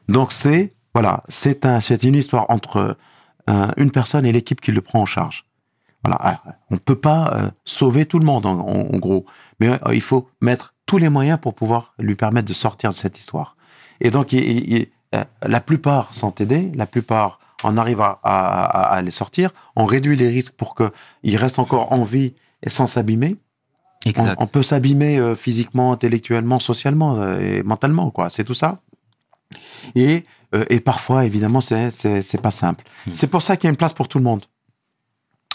Donc 0.09 0.33
c'est 0.33 0.75
voilà, 0.95 1.23
c'est 1.29 1.65
un, 1.65 1.81
c'est 1.81 2.03
une 2.03 2.15
histoire 2.17 2.47
entre 2.51 2.97
euh, 3.49 3.69
une 3.77 3.91
personne 3.91 4.27
et 4.27 4.33
l'équipe 4.33 4.61
qui 4.61 4.73
le 4.73 4.81
prend 4.81 5.01
en 5.03 5.07
charge. 5.07 5.45
Voilà, 6.05 6.41
euh, 6.47 6.51
on 6.71 6.77
peut 6.79 6.99
pas 6.99 7.33
euh, 7.35 7.51
sauver 7.65 8.07
tout 8.07 8.19
le 8.19 8.25
monde 8.25 8.47
en, 8.47 8.59
en- 8.61 8.95
en 8.95 8.99
gros, 8.99 9.27
mais 9.61 9.69
euh, 9.69 9.95
il 9.95 10.01
faut 10.01 10.29
mettre 10.41 10.75
tous 10.87 10.99
les 10.99 11.09
moyens 11.09 11.39
pour 11.41 11.55
pouvoir 11.55 11.95
lui 11.99 12.15
permettre 12.15 12.47
de 12.49 12.53
sortir 12.53 12.91
de 12.91 12.95
cette 12.95 13.19
histoire. 13.19 13.57
Et 14.01 14.11
donc 14.11 14.33
il- 14.33 14.87
euh, 15.15 15.25
la 15.47 15.61
plupart 15.61 16.15
sont 16.15 16.35
aidés, 16.37 16.71
la 16.75 16.87
plupart 16.87 17.41
on 17.65 17.77
arrive 17.77 18.01
à, 18.01 18.21
à- 18.23 18.65
à- 18.65 18.95
à 18.95 19.03
les 19.03 19.11
sortir, 19.11 19.51
on 19.75 19.85
réduit 19.87 20.15
les 20.17 20.29
risques 20.29 20.53
pour 20.55 20.77
qu'ils 20.77 21.37
restent 21.37 21.59
encore 21.59 21.93
en 21.93 22.05
vie 22.05 22.35
et 22.63 22.71
sans 22.71 22.87
s'abîmer. 22.87 23.37
On, 24.39 24.45
on 24.45 24.47
peut 24.47 24.63
s'abîmer 24.63 25.35
physiquement, 25.35 25.93
intellectuellement, 25.93 26.61
socialement 26.61 27.27
et 27.39 27.65
mentalement, 27.65 28.11
quoi. 28.13 28.31
C'est 28.31 28.45
tout 28.45 28.55
ça. 28.55 28.81
Et, 29.97 30.23
et 30.71 30.81
parfois, 30.81 31.25
évidemment, 31.25 31.61
c'est 31.61 32.41
pas 32.41 32.51
simple. 32.53 32.85
C'est 33.13 33.27
pour 33.27 33.43
ça 33.43 33.57
qu'il 33.57 33.67
y 33.67 33.69
a 33.69 33.71
une 33.71 33.77
place 33.77 33.93
pour 33.93 34.07
tout 34.09 34.19
le 34.19 34.25
monde. 34.25 34.45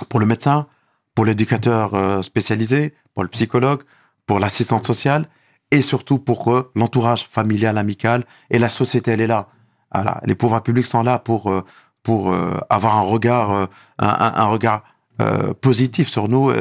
Pour 0.09 0.19
le 0.19 0.25
médecin, 0.25 0.67
pour 1.15 1.25
l'éducateur 1.25 1.93
euh, 1.93 2.21
spécialisé, 2.21 2.95
pour 3.13 3.23
le 3.23 3.29
psychologue, 3.29 3.83
pour 4.25 4.39
l'assistante 4.39 4.85
sociale 4.85 5.27
et 5.73 5.81
surtout 5.81 6.19
pour 6.19 6.53
euh, 6.53 6.71
l'entourage 6.75 7.25
familial, 7.25 7.77
amical 7.77 8.25
et 8.51 8.59
la 8.59 8.69
société, 8.69 9.11
elle 9.11 9.21
est 9.21 9.27
là. 9.27 9.47
Voilà. 9.93 10.21
Les 10.23 10.35
pouvoirs 10.35 10.63
publics 10.63 10.85
sont 10.85 11.03
là 11.03 11.19
pour 11.19 11.51
euh, 11.51 11.63
pour 12.03 12.31
euh, 12.31 12.57
avoir 12.69 12.97
un 12.97 13.01
regard 13.01 13.69
un, 13.97 14.45
regard 14.45 14.83
positif 15.61 16.09
sur 16.09 16.27
nous 16.27 16.51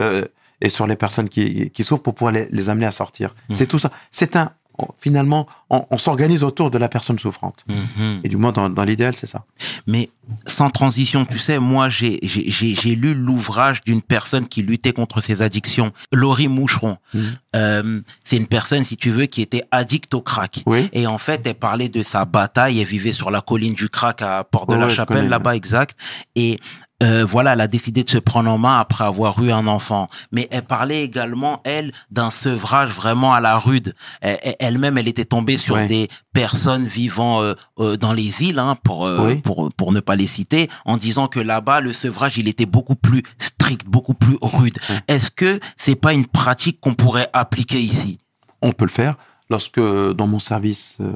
et 0.61 0.69
sur 0.69 0.87
les 0.87 0.95
personnes 0.95 1.29
qui 1.29 1.71
qui 1.71 1.83
souffrent 1.83 2.03
pour 2.03 2.15
pouvoir 2.15 2.33
les, 2.33 2.47
les 2.51 2.69
amener 2.69 2.87
à 2.87 2.93
sortir. 2.93 3.35
C'est 3.51 3.67
tout 3.67 3.81
ça. 3.81 3.91
C'est 4.12 4.37
un 4.37 4.53
on- 4.79 4.88
finalement 4.99 5.47
on, 5.71 5.85
on 5.91 5.99
s'organise 5.99 6.43
autour 6.43 6.71
de 6.71 6.79
la 6.79 6.88
personne 6.88 7.19
souffrante. 7.19 7.64
Mhm. 7.69 8.21
Et 8.25 8.29
du 8.29 8.37
moins 8.37 8.52
dans, 8.52 8.69
dans 8.69 8.85
l'idéal, 8.85 9.14
c'est 9.17 9.26
ça. 9.26 9.45
Mais 9.87 10.09
sans 10.47 10.71
transition, 10.71 11.25
tu 11.25 11.38
sais, 11.38 11.59
moi, 11.59 11.88
j'ai 11.88 12.19
j'ai- 12.23 12.50
j'ai 12.50 12.75
j'ai 12.75 12.95
lu 12.95 13.14
l'ouvrage 13.14 13.81
d'une 13.83 14.02
personne 14.02 14.47
qui 14.49 14.62
luttait 14.62 14.93
contre 14.93 15.21
ses 15.21 15.43
addictions, 15.43 15.93
Laurie 16.12 16.49
Moucheron. 16.49 16.97
Mhm. 17.14 17.23
Euh, 17.55 18.00
c'est 18.25 18.37
une 18.37 18.47
personne, 18.47 18.85
si 18.85 18.97
tu 18.97 19.11
veux, 19.11 19.26
qui 19.26 19.43
était 19.43 19.62
addict 19.71 20.12
au 20.14 20.21
crack. 20.23 20.62
Oui. 20.67 20.88
Et 20.93 21.07
en 21.07 21.19
fait, 21.19 21.43
elle 21.47 21.55
parlait 21.55 21.88
de 21.88 22.02
sa 22.02 22.25
bataille. 22.25 22.81
Elle 22.81 22.87
vivait 22.87 23.12
sur 23.12 23.31
la 23.31 23.41
colline 23.41 23.75
du 23.75 23.88
crack 23.88 24.23
à 24.23 24.45
Port 24.45 24.67
de 24.67 24.75
la 24.75 24.87
ouais, 24.87 24.95
Chapelle, 24.95 25.29
là-bas, 25.29 25.55
exact. 25.57 25.97
Et 26.35 26.59
euh, 27.02 27.25
voilà, 27.25 27.52
elle 27.54 27.61
a 27.61 27.66
décidé 27.68 28.04
de 28.04 28.11
se 28.11 28.18
prendre 28.18 28.50
en 28.50 28.59
main 28.59 28.78
après 28.78 29.04
avoir 29.04 29.42
eu 29.42 29.50
un 29.50 29.66
enfant. 29.66 30.06
Mais 30.30 30.49
elle 30.50 30.62
parlait 30.62 31.02
également, 31.02 31.61
elle, 31.64 31.92
d'un 32.11 32.30
sevrage 32.30 32.90
vraiment 32.90 33.35
à 33.35 33.40
la 33.40 33.59
rude. 33.59 33.94
Elle- 34.21 34.38
Elle-même, 34.61 34.97
elle 34.99 35.09
était 35.09 35.25
tombée 35.25 35.56
sur 35.59 35.75
Ouais. 35.75 35.87
des 35.88 36.09
personnes 36.32 36.85
vivant 36.85 37.42
euh, 37.42 37.54
euh, 37.80 37.97
dans 37.97 38.12
les 38.12 38.42
îles, 38.42 38.59
hein, 38.59 38.76
pour, 38.85 39.06
euh, 39.06 39.26
Oui. 39.26 39.37
pour, 39.40 39.68
pour 39.76 39.92
ne 39.92 40.00
pas 40.00 40.16
les 40.16 40.26
citer, 40.26 40.71
en 40.85 40.97
disant 40.97 41.26
que 41.26 41.40
là-bas, 41.40 41.80
le 41.80 41.92
sevrage, 41.92 42.38
il 42.38 42.49
était 42.49 42.66
beaucoup 42.66 42.94
plus 42.97 43.23
strict, 43.38 43.87
beaucoup 43.87 44.14
plus 44.14 44.37
rude. 44.40 44.78
Est-ce 45.09 45.30
que 45.30 45.59
c'est 45.76 45.97
pas 45.97 46.12
une 46.12 46.26
pratique 46.26 46.80
qu'on 46.80 46.94
pourrait 46.94 47.28
appliquer 47.32 47.80
ici? 47.80 48.18
On 48.62 48.72
peut 48.72 48.85
le 48.85 48.90
faire. 48.90 49.16
Lorsque 49.50 49.81
dans 49.81 50.27
mon 50.27 50.38
service, 50.38 50.96
euh, 51.00 51.11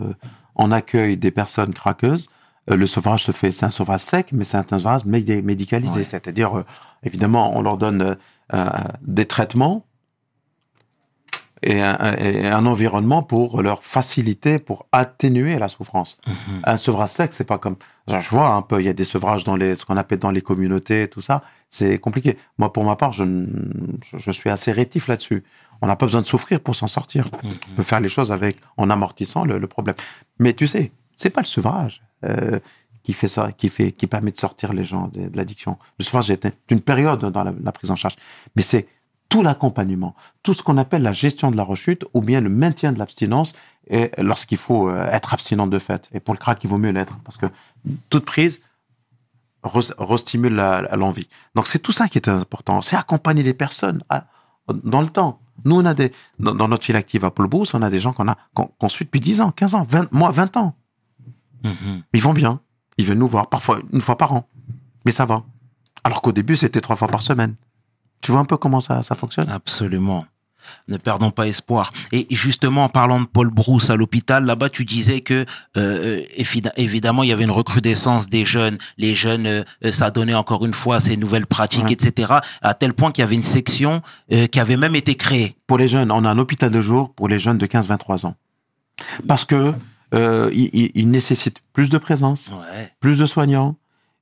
on 0.57 0.73
accueille 0.73 1.17
des 1.17 1.31
personnes 1.31 1.73
craqueuses, 1.73 2.29
euh, 2.29 2.31
le 2.75 2.87
sevrage 2.87 3.25
se 3.25 3.33
fait, 3.33 3.53
c'est 3.53 3.67
un 3.67 3.71
sevrage 3.71 4.01
sec, 4.01 4.33
mais 4.33 4.45
c'est 4.45 4.57
un 4.73 4.79
sevrage 4.79 5.05
médi- 5.05 5.43
médicalisé. 5.43 5.99
Ouais. 5.99 6.05
C'est-à-dire, 6.05 6.59
euh, 6.59 6.65
évidemment, 7.05 7.57
on 7.57 7.63
leur 7.63 7.77
donne 7.77 8.03
euh, 8.03 8.15
euh, 8.55 8.71
des 9.03 9.27
traitements 9.27 9.85
et 11.63 11.81
un, 11.81 12.17
et 12.19 12.47
un 12.47 12.67
environnement 12.67 13.23
pour 13.23 13.63
leur 13.63 13.83
faciliter, 13.83 14.59
pour 14.59 14.87
atténuer 14.93 15.59
la 15.59 15.69
souffrance. 15.69 16.21
Un 16.65 16.77
sevrage 16.77 17.09
sec, 17.09 17.33
c'est 17.33 17.47
pas 17.47 17.59
comme, 17.59 17.77
genre, 18.07 18.21
je 18.21 18.29
vois 18.29 18.51
un 18.51 18.63
peu, 18.63 18.81
il 18.81 18.85
y 18.85 18.89
a 18.89 18.93
des 18.93 19.07
sevrages 19.07 19.45
dans 19.45 19.57
les, 19.57 19.75
ce 19.75 19.85
qu'on 19.85 19.97
appelle 19.97 20.19
dans 20.19 20.31
les 20.31 20.43
communautés, 20.43 21.09
tout 21.09 21.23
ça, 21.23 21.43
c'est 21.71 21.99
compliqué. 21.99 22.37
Moi, 22.59 22.73
pour 22.73 22.85
ma 22.85 22.95
part, 22.95 23.13
je, 23.13 23.25
je, 24.17 24.31
suis 24.31 24.51
assez 24.51 24.71
rétif 24.71 25.09
là-dessus. 25.09 25.45
On 25.81 25.87
n'a 25.87 25.97
pas 25.97 26.07
besoin 26.07 26.21
de 26.21 26.27
souffrir 26.27 26.61
pour 26.61 26.75
s'en 26.75 26.89
sortir. 26.89 27.29
On 27.43 27.75
peut 27.75 27.83
faire 27.83 28.01
les 28.01 28.09
choses 28.09 28.31
avec, 28.31 28.59
en 28.77 28.91
amortissant 28.91 29.45
le, 29.45 29.59
le 29.59 29.67
problème. 29.67 29.97
Mais 30.39 30.53
tu 30.53 30.67
sais, 30.67 30.93
c'est 31.17 31.31
pas 31.31 31.41
le 31.41 31.47
sevrage 31.47 32.03
euh, 32.25 32.61
qui 33.03 33.13
fait 33.13 33.29
ça, 33.29 33.53
qui 33.53 33.69
fait, 33.69 33.93
qui 33.93 34.07
permet 34.07 34.31
de 34.31 34.37
sortir 34.37 34.73
les 34.73 34.85
gens 34.85 35.09
de, 35.09 35.29
de 35.29 35.37
l'addiction. 35.37 35.79
Le 35.99 36.05
sevrage 36.05 36.31
est 36.31 36.47
une 36.71 36.81
période 36.81 37.21
dans 37.25 37.45
la, 37.45 37.73
prise 37.73 37.91
en 37.91 37.97
charge, 37.97 38.17
mais 38.55 38.63
c'est 38.63 38.89
tout 39.29 39.43
l'accompagnement, 39.43 40.15
tout 40.43 40.55
ce 40.55 40.63
qu'on 40.63 40.79
appelle 40.79 41.03
la 41.03 41.13
gestion 41.13 41.51
de 41.51 41.57
la 41.57 41.65
rechute 41.65 42.05
ou 42.15 42.21
bien 42.21 42.41
le 42.41 42.49
maintien 42.49 42.93
de 42.93 42.99
l'abstinence 42.99 43.55
lorsqu'il 44.19 44.59
faut 44.59 44.89
euh, 44.89 45.09
être 45.11 45.35
abstinent 45.35 45.67
de 45.67 45.79
fait. 45.79 46.09
Et 46.13 46.21
pour 46.21 46.35
le 46.35 46.39
crack, 46.39 46.63
il 46.63 46.71
vaut 46.71 46.79
mieux 46.79 46.91
l'être 46.91 47.19
parce 47.25 47.37
que 47.37 47.47
toute 48.11 48.25
prise 48.25 48.63
re- 49.63 49.95
restimule 49.99 50.55
l'envie. 50.93 51.29
Donc 51.55 51.67
c'est 51.67 51.79
tout 51.79 51.93
ça 51.93 52.09
qui 52.09 52.19
est 52.19 52.29
important. 52.29 52.83
C'est 52.83 52.97
accompagner 52.97 53.43
les 53.43 53.55
personnes 53.55 54.03
dans 54.85 55.01
le 55.01 55.09
temps. 55.09 55.41
Nous, 55.65 55.77
on 55.77 55.85
a 55.85 55.95
des, 55.95 56.13
dans, 56.39 56.69
notre 56.69 56.85
file 56.85 56.97
active 56.97 57.25
à 57.25 57.31
Paul 57.31 57.47
Brousse, 57.49 57.75
on 57.75 57.83
a 57.83 57.91
des 57.91 58.01
gens 58.01 58.13
qu'on 58.13 58.29
a, 58.29 58.37
qu'on 58.55 58.89
suit 58.89 59.07
depuis 59.07 59.21
10 59.21 59.41
ans, 59.41 59.51
15 59.51 59.75
ans, 59.75 59.87
20, 59.89 60.13
moi, 60.13 60.31
20 60.31 60.57
ans. 60.59 60.75
Ils 62.13 62.23
vont 62.23 62.33
bien. 62.35 62.61
Ils 62.99 63.05
viennent 63.05 63.19
nous 63.19 63.29
voir, 63.29 63.49
parfois 63.49 63.79
une 63.93 64.01
fois 64.01 64.17
par 64.17 64.33
an. 64.33 64.49
Mais 65.05 65.13
ça 65.13 65.27
va. 65.27 65.43
Alors 66.05 66.23
qu'au 66.23 66.33
début, 66.33 66.57
c'était 66.57 66.81
trois 66.81 66.97
fois 66.97 67.09
par 67.09 67.23
semaine. 67.23 67.55
Tu 68.23 68.33
vois 68.33 68.41
un 68.41 68.45
peu 68.45 68.57
comment 68.57 68.81
ça, 68.81 69.03
ça 69.03 69.15
fonctionne? 69.15 69.51
Absolument. 69.51 70.25
Ne 70.89 70.97
perdons 70.97 71.31
pas 71.31 71.47
espoir. 71.47 71.93
Et 72.11 72.27
justement, 72.31 72.85
en 72.85 72.89
parlant 72.89 73.21
de 73.21 73.27
Paul 73.27 73.51
Brousse 73.51 73.89
à 73.91 73.95
l'hôpital, 73.95 74.45
là-bas, 74.45 74.69
tu 74.69 74.85
disais 74.85 75.21
que 75.21 75.45
euh, 75.77 76.21
évi- 76.37 76.69
évidemment, 76.77 77.23
il 77.23 77.29
y 77.29 77.33
avait 77.33 77.45
une 77.45 77.53
recrudescence 77.53 78.29
des 78.29 78.45
jeunes. 78.45 78.77
Les 78.99 79.15
jeunes 79.15 79.47
euh, 79.47 79.63
s'adonnaient 79.93 80.35
encore 80.35 80.65
une 80.67 80.75
fois 80.75 80.97
à 80.97 81.01
ces 81.01 81.17
nouvelles 81.17 81.47
pratiques, 81.47 81.85
Ouais. 81.85 81.93
etc. 81.93 82.35
À 82.63 82.75
tel 82.75 82.95
point 82.95 83.13
qu'il 83.13 83.23
y 83.23 83.25
avait 83.25 83.37
une 83.37 83.45
section 83.45 84.03
euh, 84.33 84.47
qui 84.49 84.59
avait 84.59 84.77
même 84.77 84.97
été 84.97 85.15
créée. 85.15 85.57
Pour 85.69 85.79
les 85.79 85.87
jeunes, 85.87 86.11
on 86.11 86.25
a 86.25 86.31
un 86.31 86.39
hôpital 86.39 86.73
de 86.73 86.83
jour 86.83 87.13
pour 87.15 87.29
les 87.29 87.39
jeunes 87.39 87.59
de 87.59 87.67
15-23 87.67 88.27
ans. 88.27 88.35
Parce 89.29 89.45
que 89.45 89.73
euh, 90.15 90.51
il, 90.53 91.11
nécessite 91.11 91.59
plus 91.73 91.89
de 91.91 91.99
présence, 91.99 92.51
Ouais. 92.51 92.89
plus 93.01 93.19
de 93.19 93.27
soignants 93.27 93.77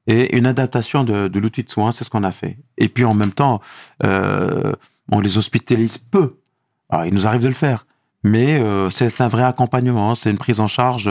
et 0.07 0.37
une 0.37 0.47
adaptation 0.47 1.05
de, 1.05 1.29
de 1.29 1.41
l'outil 1.41 1.63
de 1.63 1.71
soins, 1.71 1.93
c'est 1.93 2.05
ce 2.05 2.11
qu'on 2.11 2.25
a 2.25 2.33
fait. 2.33 2.59
Et 2.79 2.89
puis 2.89 3.05
en 3.05 3.15
même 3.15 3.33
temps, 3.33 3.61
euh, 4.05 4.73
on 5.11 5.21
les 5.21 5.39
hospitalise 5.39 5.99
peu. 5.99 6.37
Alors, 6.91 7.07
il 7.07 7.15
nous 7.15 7.27
arrive 7.27 7.43
de 7.43 7.49
le 7.49 7.55
faire, 7.55 7.87
mais 8.23 8.55
euh, 8.55 8.91
c'est 8.91 9.21
un 9.21 9.29
vrai 9.29 9.45
accompagnement, 9.45 10.15
c'est 10.15 10.31
une 10.31 10.39
prise 10.39 10.61
en 10.61 10.67
charge 10.69 11.11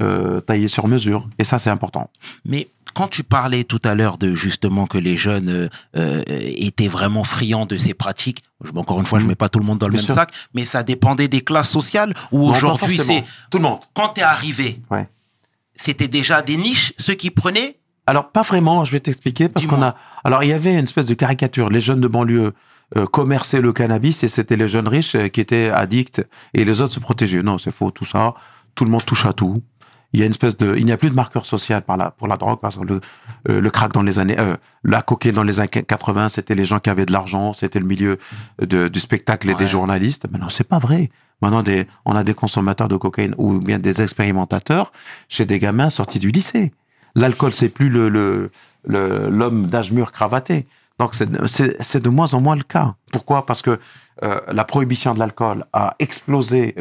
euh, 0.00 0.40
taillée 0.40 0.68
sur 0.68 0.88
mesure, 0.88 1.28
et 1.38 1.44
ça 1.44 1.58
c'est 1.58 1.70
important. 1.70 2.10
Mais 2.44 2.68
quand 2.94 3.08
tu 3.08 3.22
parlais 3.24 3.64
tout 3.64 3.80
à 3.84 3.94
l'heure 3.94 4.18
de 4.18 4.34
justement 4.34 4.86
que 4.86 4.98
les 4.98 5.16
jeunes 5.16 5.48
euh, 5.48 5.68
euh, 5.96 6.22
étaient 6.26 6.88
vraiment 6.88 7.24
friands 7.24 7.66
de 7.66 7.76
ces 7.76 7.94
pratiques, 7.94 8.42
encore 8.74 9.00
une 9.00 9.06
fois, 9.06 9.18
je 9.18 9.24
mets 9.26 9.34
pas 9.34 9.48
tout 9.48 9.58
le 9.58 9.64
monde 9.64 9.78
dans 9.78 9.86
le 9.88 9.92
Bien 9.92 10.00
même 10.00 10.06
sûr. 10.06 10.14
sac, 10.14 10.30
mais 10.54 10.64
ça 10.66 10.82
dépendait 10.82 11.28
des 11.28 11.40
classes 11.40 11.70
sociales 11.70 12.14
ou 12.30 12.48
aujourd'hui 12.48 12.96
c'est 12.98 13.24
tout 13.50 13.58
le 13.58 13.64
monde. 13.64 13.78
quand 13.94 14.08
t'es 14.10 14.22
arrivé, 14.22 14.80
Ouais. 14.90 15.08
c'était 15.74 16.08
déjà 16.08 16.42
des 16.42 16.56
niches 16.56 16.92
ceux 16.98 17.14
qui 17.14 17.30
prenaient? 17.30 17.78
Alors, 18.06 18.30
pas 18.32 18.42
vraiment, 18.42 18.84
je 18.84 18.90
vais 18.90 18.98
t'expliquer, 19.00 19.48
parce 19.48 19.64
qu'on 19.66 19.80
a... 19.80 19.94
Alors, 20.24 20.42
il 20.42 20.50
y 20.50 20.52
avait 20.52 20.72
une 20.72 20.84
espèce 20.84 21.06
de 21.06 21.14
caricature. 21.14 21.68
Les 21.70 21.80
jeunes 21.80 22.00
de 22.00 22.08
banlieue 22.08 22.52
euh, 22.96 23.06
commerçaient 23.06 23.60
le 23.60 23.72
cannabis 23.72 24.24
et 24.24 24.28
c'était 24.28 24.56
les 24.56 24.68
jeunes 24.68 24.88
riches 24.88 25.16
qui 25.32 25.40
étaient 25.40 25.70
addicts 25.70 26.20
et 26.52 26.64
les 26.64 26.80
autres 26.80 26.92
se 26.92 26.98
protégeaient. 27.00 27.42
Non, 27.44 27.58
c'est 27.58 27.70
faux, 27.72 27.92
tout 27.92 28.04
ça. 28.04 28.34
Tout 28.74 28.84
le 28.84 28.90
monde 28.90 29.04
touche 29.04 29.24
à 29.24 29.32
tout. 29.32 29.62
Il 30.12 30.20
y 30.20 30.22
a 30.22 30.26
une 30.26 30.30
espèce 30.32 30.56
de... 30.56 30.76
Il 30.76 30.84
n'y 30.84 30.92
a 30.92 30.96
plus 30.96 31.10
de 31.10 31.14
marqueur 31.14 31.46
social 31.46 31.82
par 31.82 31.96
la, 31.96 32.10
pour 32.10 32.28
la 32.28 32.36
drogue, 32.36 32.58
parce 32.60 32.76
que 32.76 32.84
le, 32.84 33.00
euh, 33.48 33.60
le 33.60 33.70
crack 33.70 33.92
dans 33.92 34.02
les 34.02 34.18
années... 34.18 34.38
euh, 34.38 34.56
la 34.84 35.00
cocaïne 35.02 35.34
dans 35.34 35.42
les 35.42 35.58
années 35.60 35.68
80, 35.68 36.28
c'était 36.28 36.54
les 36.54 36.64
gens 36.64 36.78
qui 36.80 36.90
avaient 36.90 37.06
de 37.06 37.12
l'argent, 37.12 37.54
c'était 37.54 37.78
le 37.80 37.86
milieu 37.86 38.18
de, 38.60 38.88
du 38.88 39.00
spectacle 39.00 39.48
et 39.50 39.54
des 39.54 39.68
journalistes. 39.68 40.26
Maintenant, 40.30 40.48
c'est 40.50 40.68
pas 40.68 40.78
vrai. 40.78 41.10
Maintenant, 41.40 41.62
des, 41.62 41.86
on 42.04 42.14
a 42.14 42.24
des 42.24 42.34
consommateurs 42.34 42.88
de 42.88 42.96
cocaïne 42.96 43.34
ou 43.38 43.58
bien 43.58 43.78
des 43.78 44.02
expérimentateurs 44.02 44.92
chez 45.28 45.44
des 45.46 45.58
gamins 45.58 45.90
sortis 45.90 46.18
du 46.18 46.30
lycée. 46.30 46.72
L'alcool, 47.14 47.52
c'est 47.52 47.68
plus 47.68 47.88
le 47.90 48.08
le- 48.08 48.50
le- 48.84 49.28
l'homme 49.30 49.66
d'âge 49.66 49.92
mûr 49.92 50.12
cravaté. 50.12 50.66
Donc 50.98 51.14
c'est 51.14 51.28
c'est 51.46 51.76
c'est 51.82 52.02
de 52.02 52.08
moins 52.08 52.32
en 52.34 52.40
moins 52.40 52.54
le 52.56 52.62
cas. 52.62 52.94
Pourquoi? 53.12 53.44
Parce 53.44 53.60
que 53.62 53.78
euh, 54.22 54.40
la 54.52 54.64
prohibition 54.64 55.14
de 55.14 55.18
l'alcool 55.18 55.64
a 55.72 55.94
explosé 55.98 56.74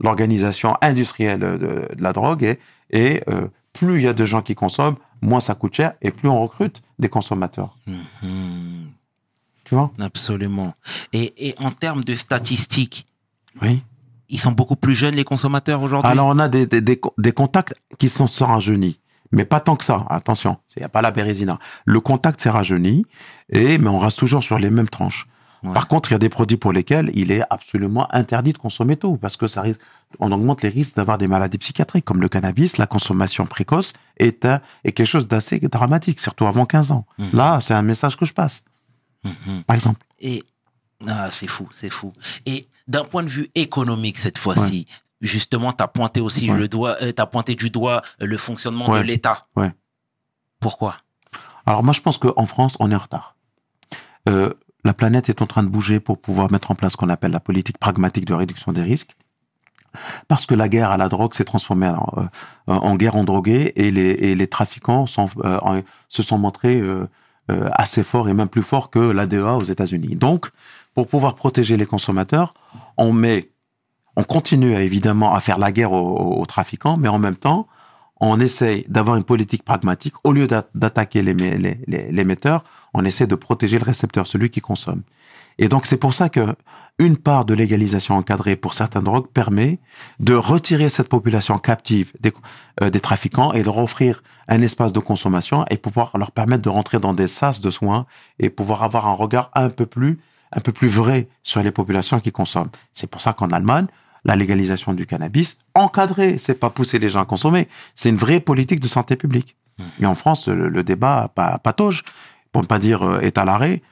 l'organisation 0.00 0.74
industrielle 0.80 1.40
de, 1.40 1.56
de 1.96 2.02
la 2.02 2.12
drogue 2.12 2.42
et, 2.44 2.58
et 2.90 3.22
euh, 3.28 3.48
plus 3.72 3.96
il 3.98 4.02
y 4.04 4.08
a 4.08 4.12
de 4.12 4.24
gens 4.24 4.42
qui 4.42 4.54
consomment, 4.54 4.96
moins 5.20 5.40
ça 5.40 5.54
coûte 5.54 5.74
cher 5.74 5.94
et 6.02 6.10
plus 6.10 6.28
on 6.28 6.40
recrute 6.42 6.82
des 6.98 7.08
consommateurs. 7.08 7.76
Mhm. 7.86 8.90
Tu 9.64 9.74
vois? 9.74 9.90
Absolument. 9.98 10.74
Et, 11.12 11.48
et 11.48 11.54
en 11.58 11.70
termes 11.70 12.04
de 12.04 12.14
statistiques, 12.14 13.06
Oui. 13.62 13.82
ils 14.28 14.40
sont 14.40 14.52
beaucoup 14.52 14.76
plus 14.76 14.94
jeunes, 14.94 15.14
les 15.14 15.24
consommateurs 15.24 15.80
aujourd'hui? 15.82 16.10
Alors 16.10 16.26
on 16.28 16.38
a 16.38 16.48
des, 16.48 16.66
des, 16.66 16.80
des, 16.80 16.98
co- 16.98 17.14
des 17.18 17.32
contacts 17.32 17.74
qui 17.98 18.08
sont 18.08 18.26
se 18.26 18.44
rajeunis. 18.44 18.98
Mais 19.34 19.46
pas 19.46 19.60
tant 19.60 19.76
que 19.76 19.84
ça, 19.84 20.04
attention, 20.10 20.58
il 20.76 20.80
n'y 20.80 20.84
a 20.84 20.90
pas 20.90 21.00
la 21.00 21.10
bérésina. 21.10 21.58
Le 21.86 22.00
contact 22.00 22.38
s'est 22.42 22.50
rajeuni, 22.50 23.06
et, 23.48 23.78
mais 23.78 23.88
on 23.88 23.98
reste 23.98 24.18
toujours 24.18 24.42
sur 24.42 24.58
les 24.58 24.68
mêmes 24.68 24.90
tranches. 24.90 25.26
Ouais. 25.62 25.72
Par 25.72 25.86
contre, 25.88 26.10
il 26.10 26.14
y 26.14 26.16
a 26.16 26.18
des 26.18 26.28
produits 26.28 26.56
pour 26.56 26.72
lesquels 26.72 27.10
il 27.14 27.30
est 27.30 27.42
absolument 27.50 28.12
interdit 28.14 28.52
de 28.52 28.58
consommer 28.58 28.96
tôt, 28.96 29.16
parce 29.16 29.36
que 29.36 29.46
ça 29.46 29.62
risque, 29.62 29.80
on 30.18 30.32
augmente 30.32 30.62
les 30.62 30.68
risques 30.68 30.96
d'avoir 30.96 31.18
des 31.18 31.28
maladies 31.28 31.58
psychiatriques, 31.58 32.04
comme 32.04 32.20
le 32.20 32.28
cannabis, 32.28 32.78
la 32.78 32.86
consommation 32.86 33.46
précoce 33.46 33.92
est, 34.16 34.44
un- 34.44 34.60
est 34.84 34.92
quelque 34.92 35.06
chose 35.06 35.28
d'assez 35.28 35.60
dramatique, 35.60 36.20
surtout 36.20 36.46
avant 36.46 36.66
15 36.66 36.90
ans. 36.90 37.06
Mhm. 37.18 37.30
Là, 37.32 37.60
c'est 37.60 37.74
un 37.74 37.82
message 37.82 38.16
que 38.16 38.24
je 38.24 38.32
passe, 38.34 38.64
Mhm. 39.24 39.62
par 39.64 39.76
exemple. 39.76 40.00
Et 40.20 40.42
ah, 41.06 41.28
c'est 41.30 41.46
fou, 41.48 41.68
c'est 41.72 41.90
fou. 41.90 42.12
Et 42.44 42.66
d'un 42.88 43.04
point 43.04 43.22
de 43.22 43.28
vue 43.28 43.46
économique 43.54 44.18
cette 44.18 44.38
fois-ci, 44.38 44.86
justement, 45.20 45.72
tu 45.72 45.82
as 45.84 45.88
pointé 45.88 46.20
aussi 46.20 46.50
Ouais. 46.50 46.58
le 46.58 46.66
doigt, 46.68 46.96
euh, 47.02 47.12
t'as 47.12 47.26
pointé 47.26 47.54
du 47.54 47.70
doigt 47.70 48.02
euh, 48.20 48.26
le 48.26 48.36
fonctionnement 48.36 48.88
Ouais. 48.90 48.98
de 48.98 49.04
l'État. 49.04 49.46
Ouais. 49.54 49.70
Pourquoi? 50.60 50.96
Alors 51.66 51.84
moi, 51.84 51.92
je 51.94 52.00
pense 52.00 52.18
qu'en 52.18 52.46
France, 52.46 52.76
on 52.80 52.90
est 52.90 52.94
en 52.94 52.98
retard. 52.98 53.36
Euh, 54.28 54.52
la 54.84 54.94
planète 54.94 55.28
est 55.28 55.42
en 55.42 55.46
train 55.46 55.62
de 55.62 55.68
bouger 55.68 56.00
pour 56.00 56.18
pouvoir 56.20 56.50
mettre 56.50 56.70
en 56.70 56.74
place 56.74 56.92
ce 56.92 56.96
qu'on 56.96 57.08
appelle 57.08 57.30
la 57.32 57.40
politique 57.40 57.78
pragmatique 57.78 58.24
de 58.24 58.34
réduction 58.34 58.72
des 58.72 58.82
risques. 58.82 59.14
Parce 60.26 60.46
que 60.46 60.54
la 60.54 60.68
guerre 60.68 60.90
à 60.90 60.96
la 60.96 61.08
drogue 61.08 61.34
s'est 61.34 61.44
transformée 61.44 61.88
en, 61.88 62.08
euh, 62.16 62.24
en 62.72 62.96
guerre 62.96 63.16
en 63.16 63.24
drogués 63.24 63.72
et 63.76 63.90
les, 63.90 64.10
et 64.10 64.34
les 64.34 64.46
trafiquants 64.46 65.06
sont, 65.06 65.28
euh, 65.44 65.82
se 66.08 66.22
sont 66.22 66.38
montrés 66.38 66.80
euh, 66.80 67.06
euh, 67.50 67.68
assez 67.74 68.02
forts 68.02 68.28
et 68.28 68.32
même 68.34 68.48
plus 68.48 68.62
forts 68.62 68.90
que 68.90 68.98
l'ADA 68.98 69.54
aux 69.54 69.64
États-Unis. 69.64 70.16
Donc, 70.16 70.50
pour 70.94 71.06
pouvoir 71.08 71.34
protéger 71.34 71.76
les 71.76 71.86
consommateurs, 71.86 72.54
on 72.96 73.12
met, 73.12 73.50
on 74.16 74.24
continue 74.24 74.74
évidemment 74.76 75.34
à 75.34 75.40
faire 75.40 75.58
la 75.58 75.72
guerre 75.72 75.92
aux- 75.92 76.40
aux 76.40 76.46
trafiquants, 76.46 76.96
mais 76.96 77.08
en 77.08 77.18
même 77.18 77.36
temps, 77.36 77.66
on 78.24 78.38
essaye 78.40 78.86
d'avoir 78.88 79.16
une 79.16 79.24
politique 79.24 79.64
pragmatique. 79.64 80.14
Au 80.24 80.32
lieu 80.32 80.46
d'a- 80.46 80.64
d'attaquer 80.74 81.22
les- 81.22 82.14
on 82.94 83.04
essaie 83.04 83.26
de 83.26 83.34
protéger 83.34 83.78
le 83.78 83.84
récepteur, 83.84 84.26
celui 84.26 84.48
qui 84.48 84.60
consomme. 84.60 85.02
Et 85.58 85.68
donc 85.68 85.86
c'est 85.86 85.96
pour 85.98 86.14
ça 86.14 86.28
que 86.28 86.54
une 86.98 87.16
part 87.16 87.44
de 87.44 87.52
légalisation 87.52 88.14
encadrée 88.16 88.54
pour 88.56 88.74
certaines 88.74 89.04
drogues 89.04 89.26
permet 89.26 89.80
de 90.20 90.34
retirer 90.34 90.88
cette 90.88 91.08
population 91.08 91.58
captive 91.58 92.12
des, 92.20 92.32
euh, 92.80 92.90
des 92.90 93.00
trafiquants 93.00 93.52
et 93.52 93.62
leur 93.62 93.78
offrir 93.78 94.22
un 94.48 94.62
espace 94.62 94.92
de 94.92 95.00
consommation 95.00 95.64
et 95.70 95.76
pouvoir 95.76 96.16
leur 96.16 96.30
permettre 96.30 96.62
de 96.62 96.68
rentrer 96.68 96.98
dans 97.00 97.12
des 97.14 97.28
sas 97.28 97.60
de 97.60 97.70
soins 97.70 98.06
et 98.38 98.50
pouvoir 98.50 98.82
avoir 98.82 99.08
un 99.08 99.14
regard 99.14 99.50
un 99.54 99.68
peu 99.68 99.86
plus 99.86 100.20
un 100.54 100.60
peu 100.60 100.70
plus 100.72 100.88
vrai 100.88 101.28
sur 101.42 101.62
les 101.62 101.70
populations 101.70 102.20
qui 102.20 102.30
consomment. 102.30 102.70
C'est 102.92 103.10
pour 103.10 103.22
ça 103.22 103.32
qu'en 103.32 103.48
Allemagne, 103.52 103.86
la 104.24 104.36
légalisation 104.36 104.94
du 104.94 105.06
cannabis 105.06 105.58
encadrée, 105.74 106.36
c'est 106.38 106.58
pas 106.60 106.70
pousser 106.70 106.98
les 106.98 107.08
gens 107.08 107.20
à 107.20 107.24
consommer, 107.26 107.68
c'est 107.94 108.08
une 108.08 108.16
vraie 108.16 108.40
politique 108.40 108.80
de 108.80 108.88
santé 108.88 109.16
publique. 109.16 109.56
Et 110.00 110.06
en 110.06 110.14
France, 110.14 110.48
le, 110.48 110.68
le 110.68 110.84
débat 110.84 111.30
pa- 111.34 111.58
patauge, 111.58 112.04
pour 112.52 112.62
ne 112.62 112.66
pas 112.68 112.78
dire 112.78 113.02
euh, 113.02 113.20
est 113.20 113.36
à 113.38 113.44
l'arrêt. 113.44 113.82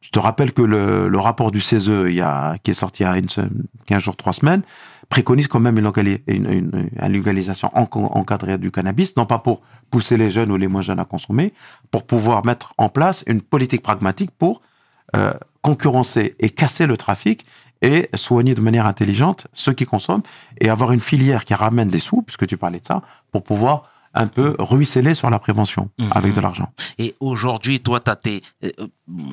Je 0.00 0.10
te 0.10 0.18
rappelle 0.18 0.52
que 0.52 0.62
le, 0.62 1.08
le 1.08 1.18
rapport 1.18 1.50
du 1.52 1.60
CESE, 1.60 1.88
il 2.08 2.14
y 2.14 2.20
a, 2.20 2.56
qui 2.62 2.70
est 2.70 2.74
sorti 2.74 3.02
il 3.02 3.06
y 3.06 3.08
a 3.08 3.16
une, 3.18 3.28
se- 3.28 3.40
15 3.86 4.02
jours, 4.02 4.16
3 4.16 4.32
semaines, 4.32 4.62
préconise 5.08 5.46
quand 5.46 5.60
même 5.60 5.76
une, 5.78 5.84
logali- 5.88 6.22
une, 6.26 6.50
une- 6.50 6.88
une 7.00 7.12
légalisation 7.12 7.70
en- 7.74 7.82
encadrée 7.92 8.58
du 8.58 8.70
cannabis, 8.70 9.16
non 9.16 9.26
pas 9.26 9.38
pour 9.38 9.60
pousser 9.90 10.16
les 10.16 10.30
jeunes 10.30 10.50
ou 10.50 10.56
les 10.56 10.66
moins 10.66 10.82
jeunes 10.82 11.00
à 11.00 11.04
consommer, 11.04 11.52
pour 11.90 12.04
pouvoir 12.06 12.44
mettre 12.46 12.72
en 12.78 12.88
place 12.88 13.22
une 13.26 13.42
politique 13.42 13.82
pragmatique 13.82 14.30
pour 14.38 14.60
euh, 15.16 15.32
concurrencer 15.62 16.36
et 16.40 16.50
casser 16.50 16.86
le 16.86 16.96
trafic 16.96 17.44
et 17.82 18.08
soigner 18.14 18.54
de 18.54 18.60
manière 18.60 18.86
intelligente 18.86 19.46
ceux 19.52 19.72
qui 19.72 19.84
consomment 19.86 20.22
et 20.60 20.68
avoir 20.68 20.92
une 20.92 21.00
filière 21.00 21.44
qui 21.44 21.54
ramène 21.54 21.88
des 21.88 21.98
sous, 22.00 22.22
puisque 22.22 22.46
tu 22.46 22.56
parlais 22.56 22.80
de 22.80 22.84
ça, 22.84 23.02
pour 23.32 23.42
pouvoir 23.44 23.82
un 24.14 24.26
peu 24.26 24.56
ruisseler 24.58 25.14
sur 25.14 25.28
la 25.30 25.38
prévention 25.38 25.90
Mhm. 25.98 26.08
avec 26.12 26.32
de 26.32 26.40
l'argent. 26.40 26.72
Et 26.98 27.14
aujourd'hui, 27.20 27.78
toi, 27.80 28.00
t'as 28.00 28.16
tes, 28.16 28.40
euh, 28.64 28.70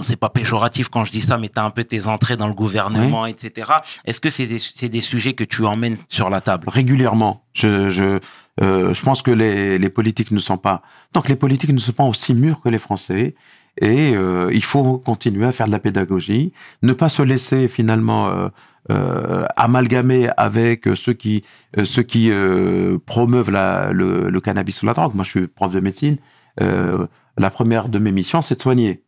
c'est 0.01 0.17
pas 0.19 0.29
péjoratif 0.29 0.89
quand 0.89 1.05
je 1.05 1.12
dis 1.12 1.21
ça, 1.21 1.38
mais 1.38 1.47
t'as 1.49 1.63
un 1.63 1.69
peu 1.71 1.86
tes 1.86 2.08
entrées 2.08 2.36
dans 2.38 2.47
le 2.47 2.53
gouvernement, 2.53 3.25
etc. 3.25 3.71
Est-ce 4.03 4.19
que 4.19 4.29
c'est 4.29 4.45
des, 4.45 4.60
c'est 4.60 4.89
des 4.89 5.01
sujets 5.01 5.34
que 5.34 5.45
tu 5.45 5.65
emmènes 5.65 5.97
sur 6.10 6.29
la 6.29 6.41
table? 6.41 6.67
Régulièrement. 6.69 7.43
Je, 7.53 7.89
je, 7.89 8.19
euh, 8.62 8.93
je 8.93 9.01
pense 9.01 9.21
que 9.21 9.31
les, 9.31 9.79
les 9.79 9.89
politiques 9.89 10.31
ne 10.31 10.39
sont 10.39 10.58
pas. 10.58 10.81
Donc 11.13 11.29
les 11.29 11.38
politiques 11.38 11.71
ne 11.71 11.79
sont 11.79 11.93
pas 11.93 12.03
aussi 12.03 12.34
mûrs 12.34 12.62
que 12.62 12.69
les 12.69 12.77
Français. 12.77 13.34
Et 13.81 14.15
euh, 14.15 14.49
il 14.53 14.63
faut 14.63 14.97
continuer 14.99 15.45
à 15.45 15.51
faire 15.51 15.67
de 15.67 15.71
la 15.71 15.79
pédagogie, 15.79 16.53
ne 16.81 16.93
pas 16.93 17.09
se 17.09 17.21
laisser 17.21 17.67
finalement 17.67 18.29
euh, 18.29 18.47
euh, 18.91 19.45
amalgamer 19.57 20.29
avec 20.38 20.88
ceux 20.95 21.13
qui 21.13 21.43
euh, 21.77 21.85
ceux 21.85 22.03
qui 22.03 22.31
euh, 22.31 22.97
promeuvent 23.05 23.51
la, 23.51 23.91
le, 23.91 24.29
le 24.29 24.39
cannabis 24.39 24.81
ou 24.81 24.85
la 24.85 24.93
drogue. 24.93 25.13
Moi, 25.13 25.25
je 25.25 25.29
suis 25.29 25.47
prof 25.47 25.73
de 25.73 25.79
médecine. 25.81 26.17
Euh, 26.61 27.05
la 27.38 27.49
première 27.49 27.89
de 27.89 27.99
mes 27.99 28.11
missions, 28.11 28.41
c'est 28.41 28.55
de 28.55 28.61
soigner. 28.61 29.01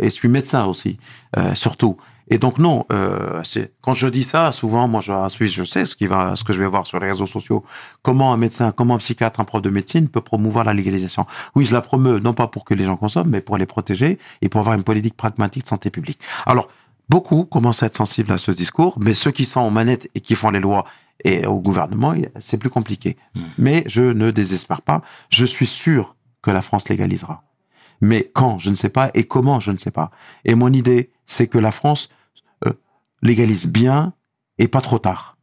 Et 0.00 0.06
je 0.06 0.10
suis 0.10 0.28
médecin 0.28 0.64
aussi, 0.64 0.98
surtout. 1.52 1.98
Et 2.28 2.38
donc 2.38 2.58
non, 2.58 2.86
euh, 2.92 3.40
c'est 3.44 3.74
quand 3.82 3.94
je 3.94 4.06
dis 4.06 4.22
ça, 4.22 4.50
souvent, 4.52 4.88
moi, 4.88 5.00
je, 5.00 5.12
en 5.12 5.28
Suisse, 5.28 5.52
je 5.52 5.64
sais 5.64 5.84
ce 5.84 5.94
qui 5.94 6.06
va, 6.06 6.36
ce 6.36 6.44
que 6.44 6.52
je 6.52 6.60
vais 6.60 6.66
voir 6.66 6.86
sur 6.86 6.98
les 6.98 7.08
réseaux 7.08 7.26
sociaux. 7.26 7.64
Comment 8.02 8.32
un 8.32 8.36
médecin, 8.36 8.72
comment 8.72 8.94
un 8.94 8.98
psychiatre, 8.98 9.40
un 9.40 9.44
prof 9.44 9.60
de 9.60 9.70
médecine 9.70 10.08
peut 10.08 10.20
promouvoir 10.20 10.64
la 10.64 10.72
légalisation? 10.72 11.26
Oui, 11.54 11.66
je 11.66 11.72
la 11.74 11.82
promeux, 11.82 12.18
non 12.18 12.32
pas 12.32 12.46
pour 12.46 12.64
que 12.64 12.74
les 12.74 12.84
gens 12.84 12.96
consomment, 12.96 13.30
mais 13.30 13.40
pour 13.40 13.58
les 13.58 13.66
protéger 13.66 14.18
et 14.40 14.48
pour 14.48 14.60
avoir 14.60 14.74
une 14.76 14.84
politique 14.84 15.16
pragmatique 15.16 15.64
de 15.64 15.68
santé 15.68 15.90
publique. 15.90 16.18
Alors, 16.46 16.68
beaucoup 17.08 17.44
commencent 17.44 17.82
à 17.82 17.86
être 17.86 17.96
sensibles 17.96 18.32
à 18.32 18.38
ce 18.38 18.50
discours, 18.50 18.98
mais 19.00 19.12
ceux 19.12 19.30
qui 19.30 19.44
sont 19.44 19.60
en 19.60 19.70
manette 19.70 20.08
et 20.14 20.20
qui 20.20 20.34
font 20.34 20.50
les 20.50 20.60
lois 20.60 20.84
et 21.22 21.46
au 21.46 21.60
gouvernement, 21.60 22.14
c'est 22.40 22.58
plus 22.58 22.70
compliqué. 22.70 23.16
Mais 23.56 23.84
je 23.86 24.02
ne 24.02 24.30
désespère 24.30 24.82
pas. 24.82 25.02
Je 25.30 25.44
suis 25.44 25.66
sûr 25.66 26.16
que 26.42 26.50
la 26.50 26.60
France 26.60 26.88
légalisera. 26.88 27.42
Mais 28.06 28.30
quand, 28.34 28.58
je 28.58 28.68
ne 28.68 28.74
sais 28.74 28.90
pas, 28.90 29.10
et 29.14 29.24
comment, 29.24 29.60
je 29.60 29.70
ne 29.70 29.78
sais 29.78 29.90
pas. 29.90 30.10
Et 30.44 30.54
mon 30.54 30.70
idée, 30.72 31.10
c'est 31.24 31.46
que 31.48 31.56
la 31.58 31.70
France 31.70 32.10
euh, 32.66 32.72
légalise 33.22 33.66
bien 33.66 34.12
et 34.58 34.68
pas 34.68 34.82
trop 34.82 34.98
tard. 34.98 35.36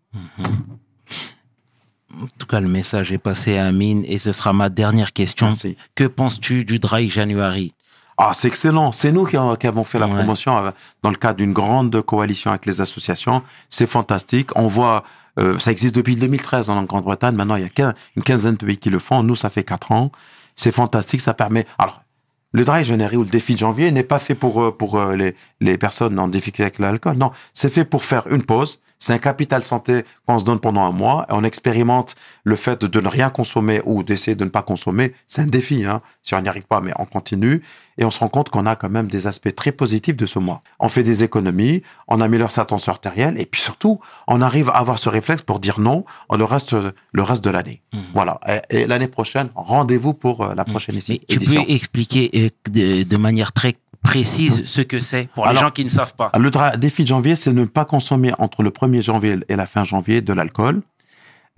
En 2.14 2.28
tout 2.38 2.46
cas, 2.46 2.60
le 2.60 2.68
message 2.68 3.12
est 3.12 3.18
passé 3.18 3.58
à 3.58 3.66
Amine 3.66 4.04
et 4.06 4.20
ce 4.20 4.32
sera 4.32 4.54
ma 4.54 4.70
dernière 4.70 5.12
question. 5.14 5.48
Merci. 5.48 5.76
Que 5.96 6.04
penses-tu 6.06 6.66
du 6.66 6.78
Dry 6.78 7.10
January? 7.10 7.74
Ah, 8.18 8.32
c'est 8.36 8.48
excellent. 8.50 8.92
C'est 8.92 9.12
nous 9.12 9.26
qui, 9.26 9.38
avons 9.38 9.84
fait 9.84 9.98
la 9.98 10.06
Ouais. 10.08 10.14
promotion 10.14 10.56
euh, 10.66 10.72
dans 11.02 11.10
le 11.10 11.16
cadre 11.16 11.38
d'une 11.38 11.54
grande 11.54 12.00
coalition 12.04 12.52
avec 12.52 12.66
les 12.68 12.80
associations. 12.82 13.42
C'est 13.70 13.88
fantastique. 13.88 14.50
On 14.56 14.68
voit, 14.68 15.04
euh, 15.40 15.58
ça 15.58 15.72
existe 15.72 15.96
depuis 15.96 16.16
2013 16.16 16.70
en 16.70 16.84
Grande-Bretagne. 16.84 17.34
Maintenant, 17.36 17.56
il 17.56 17.64
y 17.64 17.66
a 17.66 17.70
quin- 17.70 17.94
une 18.16 18.22
quinzaine 18.24 18.56
de 18.56 18.66
pays 18.66 18.78
qui 18.78 18.90
le 18.92 19.00
font. 19.00 19.24
Nous, 19.24 19.36
ça 19.36 19.50
fait 19.50 19.64
quatre 19.64 19.92
ans. 19.92 20.12
C'est 20.56 20.72
fantastique. 20.72 21.22
Ça 21.22 21.34
permet. 21.34 21.66
Alors, 21.80 22.04
le 22.52 22.66
dry 22.66 22.84
January 22.84 23.18
ou 23.18 23.24
le 23.24 23.30
défi 23.30 23.54
de 23.54 23.60
janvier 23.60 23.92
n'est 23.92 24.04
pas 24.04 24.20
fait 24.20 24.36
pour 24.36 24.62
euh, 24.62 24.72
pour 24.72 24.98
euh, 24.98 25.16
les 25.16 25.36
les 25.60 25.78
personnes 25.78 26.18
en 26.20 26.28
difficulté 26.28 26.64
avec 26.64 26.80
l'alcool. 26.80 27.18
Non, 27.18 27.32
c'est 27.54 27.72
fait 27.72 27.86
pour 27.86 28.04
faire 28.04 28.28
une 28.28 28.44
pause. 28.44 28.82
C'est 29.00 29.14
un 29.14 29.18
capital 29.18 29.64
santé 29.64 30.04
qu'on 30.28 30.38
se 30.38 30.46
donne 30.46 30.60
pendant 30.60 30.84
un 30.84 30.92
mois. 30.92 31.26
Et 31.30 31.34
on 31.34 31.44
expérimente 31.44 32.16
le 32.44 32.56
fait 32.56 32.86
de 32.86 33.02
ne 33.02 33.08
rien 33.08 33.32
consommer 33.32 33.82
ou 33.86 34.04
d'essayer 34.04 34.36
de 34.36 34.44
ne 34.44 34.50
pas 34.50 34.62
consommer. 34.62 35.14
C'est 35.28 35.42
un 35.42 35.48
défi. 35.48 35.86
Hein. 35.86 36.02
Si 36.22 36.36
on 36.36 36.42
n'y 36.42 36.50
arrive 36.50 36.68
pas, 36.68 36.82
mais 36.82 36.92
on 37.00 37.06
continue. 37.06 37.64
Et 38.02 38.06
on 38.06 38.12
se 38.12 38.20
rend 38.20 38.28
compte 38.30 38.50
qu'on 38.50 38.66
a 38.66 38.76
quand 38.76 38.90
même 38.90 39.08
des 39.08 39.28
aspects 39.28 39.54
très 39.56 39.72
positifs 39.72 40.18
de 40.18 40.26
ce 40.26 40.40
mois. 40.40 40.64
On 40.80 40.90
fait 40.90 41.04
des 41.04 41.24
économies, 41.24 41.84
on 42.08 42.20
améliore 42.20 42.50
sa 42.52 42.66
tension 42.66 42.92
artérielle, 42.92 43.40
et 43.40 43.46
puis 43.46 43.62
surtout, 43.62 44.00
on 44.28 44.42
arrive 44.42 44.70
à 44.70 44.74
avoir 44.74 44.98
ce 45.00 45.08
réflexe 45.08 45.44
pour 45.44 45.60
dire 45.60 45.80
non 45.80 46.04
le 46.36 46.44
reste, 46.44 46.76
le 47.14 47.22
reste 47.24 47.44
de 47.44 47.52
l'année. 47.52 47.84
Voilà. 48.14 48.40
Et, 48.72 48.80
et 48.82 48.88
l'année 48.88 49.08
prochaine, 49.08 49.50
rendez-vous 49.56 50.14
pour 50.16 50.42
euh, 50.42 50.56
la 50.56 50.66
prochaine 50.66 50.96
Mais 50.96 51.00
ici- 51.00 51.22
tu 51.30 51.40
peux 51.40 51.46
expliquer 51.72 52.32
euh, 52.36 52.50
de, 52.72 53.04
de 53.04 53.18
manière 53.18 53.52
très 53.54 53.76
précise 54.04 54.66
ce 54.66 54.82
que 54.82 55.00
c'est 55.00 55.30
pour 55.30 55.46
les 55.46 55.56
gens 55.56 55.70
qui 55.70 55.86
ne 55.86 55.90
savent 55.90 56.16
pas. 56.16 56.32
Le 56.36 56.50
défi 56.78 57.04
de 57.04 57.08
janvier, 57.08 57.36
c'est 57.36 57.54
ne 57.54 57.66
pas 57.66 57.86
consommer 57.86 58.32
entre 58.40 58.64
le 58.64 58.72
1er 58.72 59.02
janvier 59.04 59.38
et 59.48 59.56
la 59.56 59.68
fin 59.68 59.84
janvier 59.84 60.22
de 60.22 60.34
l'alcool 60.34 60.82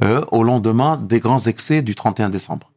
euh, 0.03 0.25
au 0.31 0.43
lendemain 0.43 0.97
des 0.97 1.21
grands 1.21 1.37
excès 1.45 1.81
du 1.81 1.95
31 1.95 2.29
décembre. 2.29 2.69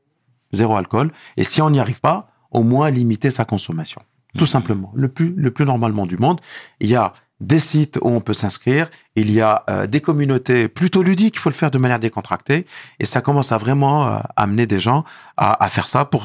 Zéro 0.53 0.77
alcool. 0.77 1.11
Et 1.37 1.43
si 1.43 1.61
on 1.63 1.71
n'y 1.71 1.81
arrive 1.81 2.01
pas, 2.01 2.29
au 2.57 2.63
moins 2.73 2.89
limiter 2.91 3.31
sa 3.31 3.45
consommation. 3.45 4.03
Tout 4.39 4.51
simplement. 4.57 4.91
Le 5.05 5.09
plus, 5.17 5.31
le 5.47 5.51
plus 5.51 5.65
normalement 5.65 6.07
du 6.13 6.19
monde. 6.25 6.39
Il 6.81 6.89
y 6.91 6.97
a 6.97 7.13
des 7.41 7.59
sites 7.71 7.97
où 8.03 8.09
on 8.19 8.21
peut 8.21 8.35
s'inscrire. 8.43 8.85
Il 9.15 9.31
y 9.31 9.41
a 9.41 9.53
euh, 9.71 9.87
des 9.87 10.01
communautés 10.09 10.69
plutôt 10.69 11.03
ludiques. 11.03 11.37
Il 11.37 11.39
faut 11.45 11.49
le 11.51 11.55
faire 11.63 11.71
de 11.71 11.79
manière 11.79 12.01
décontractée. 12.01 12.67
Et 13.01 13.07
ça 13.13 13.21
commence 13.27 13.51
à 13.53 13.59
vraiment 13.59 13.97
euh, 14.07 14.19
amener 14.45 14.67
des 14.67 14.81
gens 14.89 15.05
à, 15.37 15.49
à 15.65 15.69
faire 15.69 15.89
ça 15.95 16.05
pour 16.13 16.23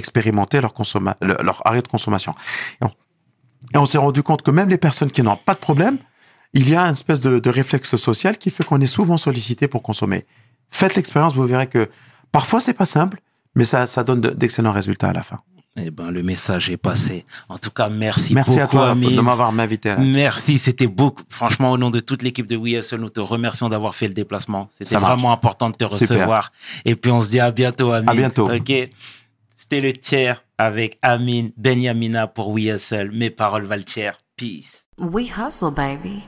expérimenter 0.00 0.60
leur, 0.60 0.72
consomma- 0.80 1.16
le- 1.20 1.36
leur 1.42 1.58
arrêt 1.66 1.82
de 1.82 1.88
consommation. 1.88 2.34
Et 3.74 3.78
on, 3.78 3.86
s'est 3.86 3.98
rendu 3.98 4.22
compte 4.22 4.42
que 4.42 4.50
même 4.50 4.68
les 4.68 4.78
personnes 4.78 5.10
qui 5.10 5.22
n'ont 5.22 5.36
pas 5.36 5.54
de 5.54 5.60
problème, 5.60 5.98
il 6.54 6.68
y 6.68 6.74
a 6.76 6.82
une 6.84 6.92
espèce 7.00 7.20
de, 7.20 7.38
de 7.38 7.50
réflexe 7.50 7.96
social 7.96 8.38
qui 8.38 8.50
fait 8.50 8.64
qu'on 8.64 8.80
est 8.80 8.86
souvent 8.98 9.18
sollicité 9.18 9.68
pour 9.68 9.82
consommer. 9.82 10.24
Faites 10.70 10.94
l'expérience, 10.96 11.34
vous 11.34 11.46
verrez 11.46 11.66
que 11.68 11.88
parfois 12.32 12.60
c'est 12.60 12.74
pas 12.82 12.86
simple, 12.86 13.20
mais 13.54 13.64
ça, 13.64 13.86
ça 13.86 14.02
donne 14.02 14.20
de- 14.20 14.30
d'excellents 14.30 14.72
résultats 14.72 15.08
à 15.10 15.12
la 15.12 15.22
fin. 15.22 15.40
Eh 15.76 15.90
ben, 15.90 16.10
le 16.10 16.22
message 16.22 16.68
est 16.68 16.76
passé. 16.76 17.24
En 17.48 17.56
tout 17.56 17.70
cas, 17.70 17.88
merci, 17.88 18.34
Merci 18.34 18.50
beaucoup, 18.58 18.62
à 18.62 18.66
toi 18.66 18.90
Amine. 18.90 19.14
de 19.14 19.20
m'avoir 19.20 19.56
invité. 19.56 19.94
Merci, 19.98 20.58
c'était 20.58 20.88
beaucoup. 20.88 21.22
Franchement, 21.28 21.70
au 21.70 21.78
nom 21.78 21.90
de 21.90 22.00
toute 22.00 22.22
l'équipe 22.22 22.46
de 22.46 22.56
We 22.56 22.72
Hustle, 22.74 22.96
nous 23.00 23.08
te 23.08 23.20
remercions 23.20 23.68
d'avoir 23.68 23.94
fait 23.94 24.08
le 24.08 24.14
déplacement. 24.14 24.68
C'était 24.70 24.96
marche. 24.98 25.04
vraiment 25.12 25.32
important 25.32 25.70
de 25.70 25.76
te 25.76 25.84
Super. 25.84 26.16
recevoir. 26.18 26.52
Et 26.84 26.96
puis, 26.96 27.12
on 27.12 27.22
se 27.22 27.30
dit 27.30 27.38
à 27.40 27.50
bientôt, 27.52 27.92
Amine. 27.92 28.08
À 28.08 28.14
bientôt. 28.14 28.50
Ok. 28.52 28.72
C'était 29.54 29.80
le 29.80 29.92
tiers 29.92 30.42
avec 30.58 30.98
Amine 31.02 31.52
Benyamina 31.56 32.26
pour 32.26 32.48
We 32.48 32.64
Hustle. 32.64 33.10
Mes 33.12 33.30
paroles 33.30 33.64
valent 33.64 33.84
cher. 33.86 34.18
Peace. 34.36 34.86
We 34.98 35.30
hustle, 35.36 35.70
baby. 35.70 36.22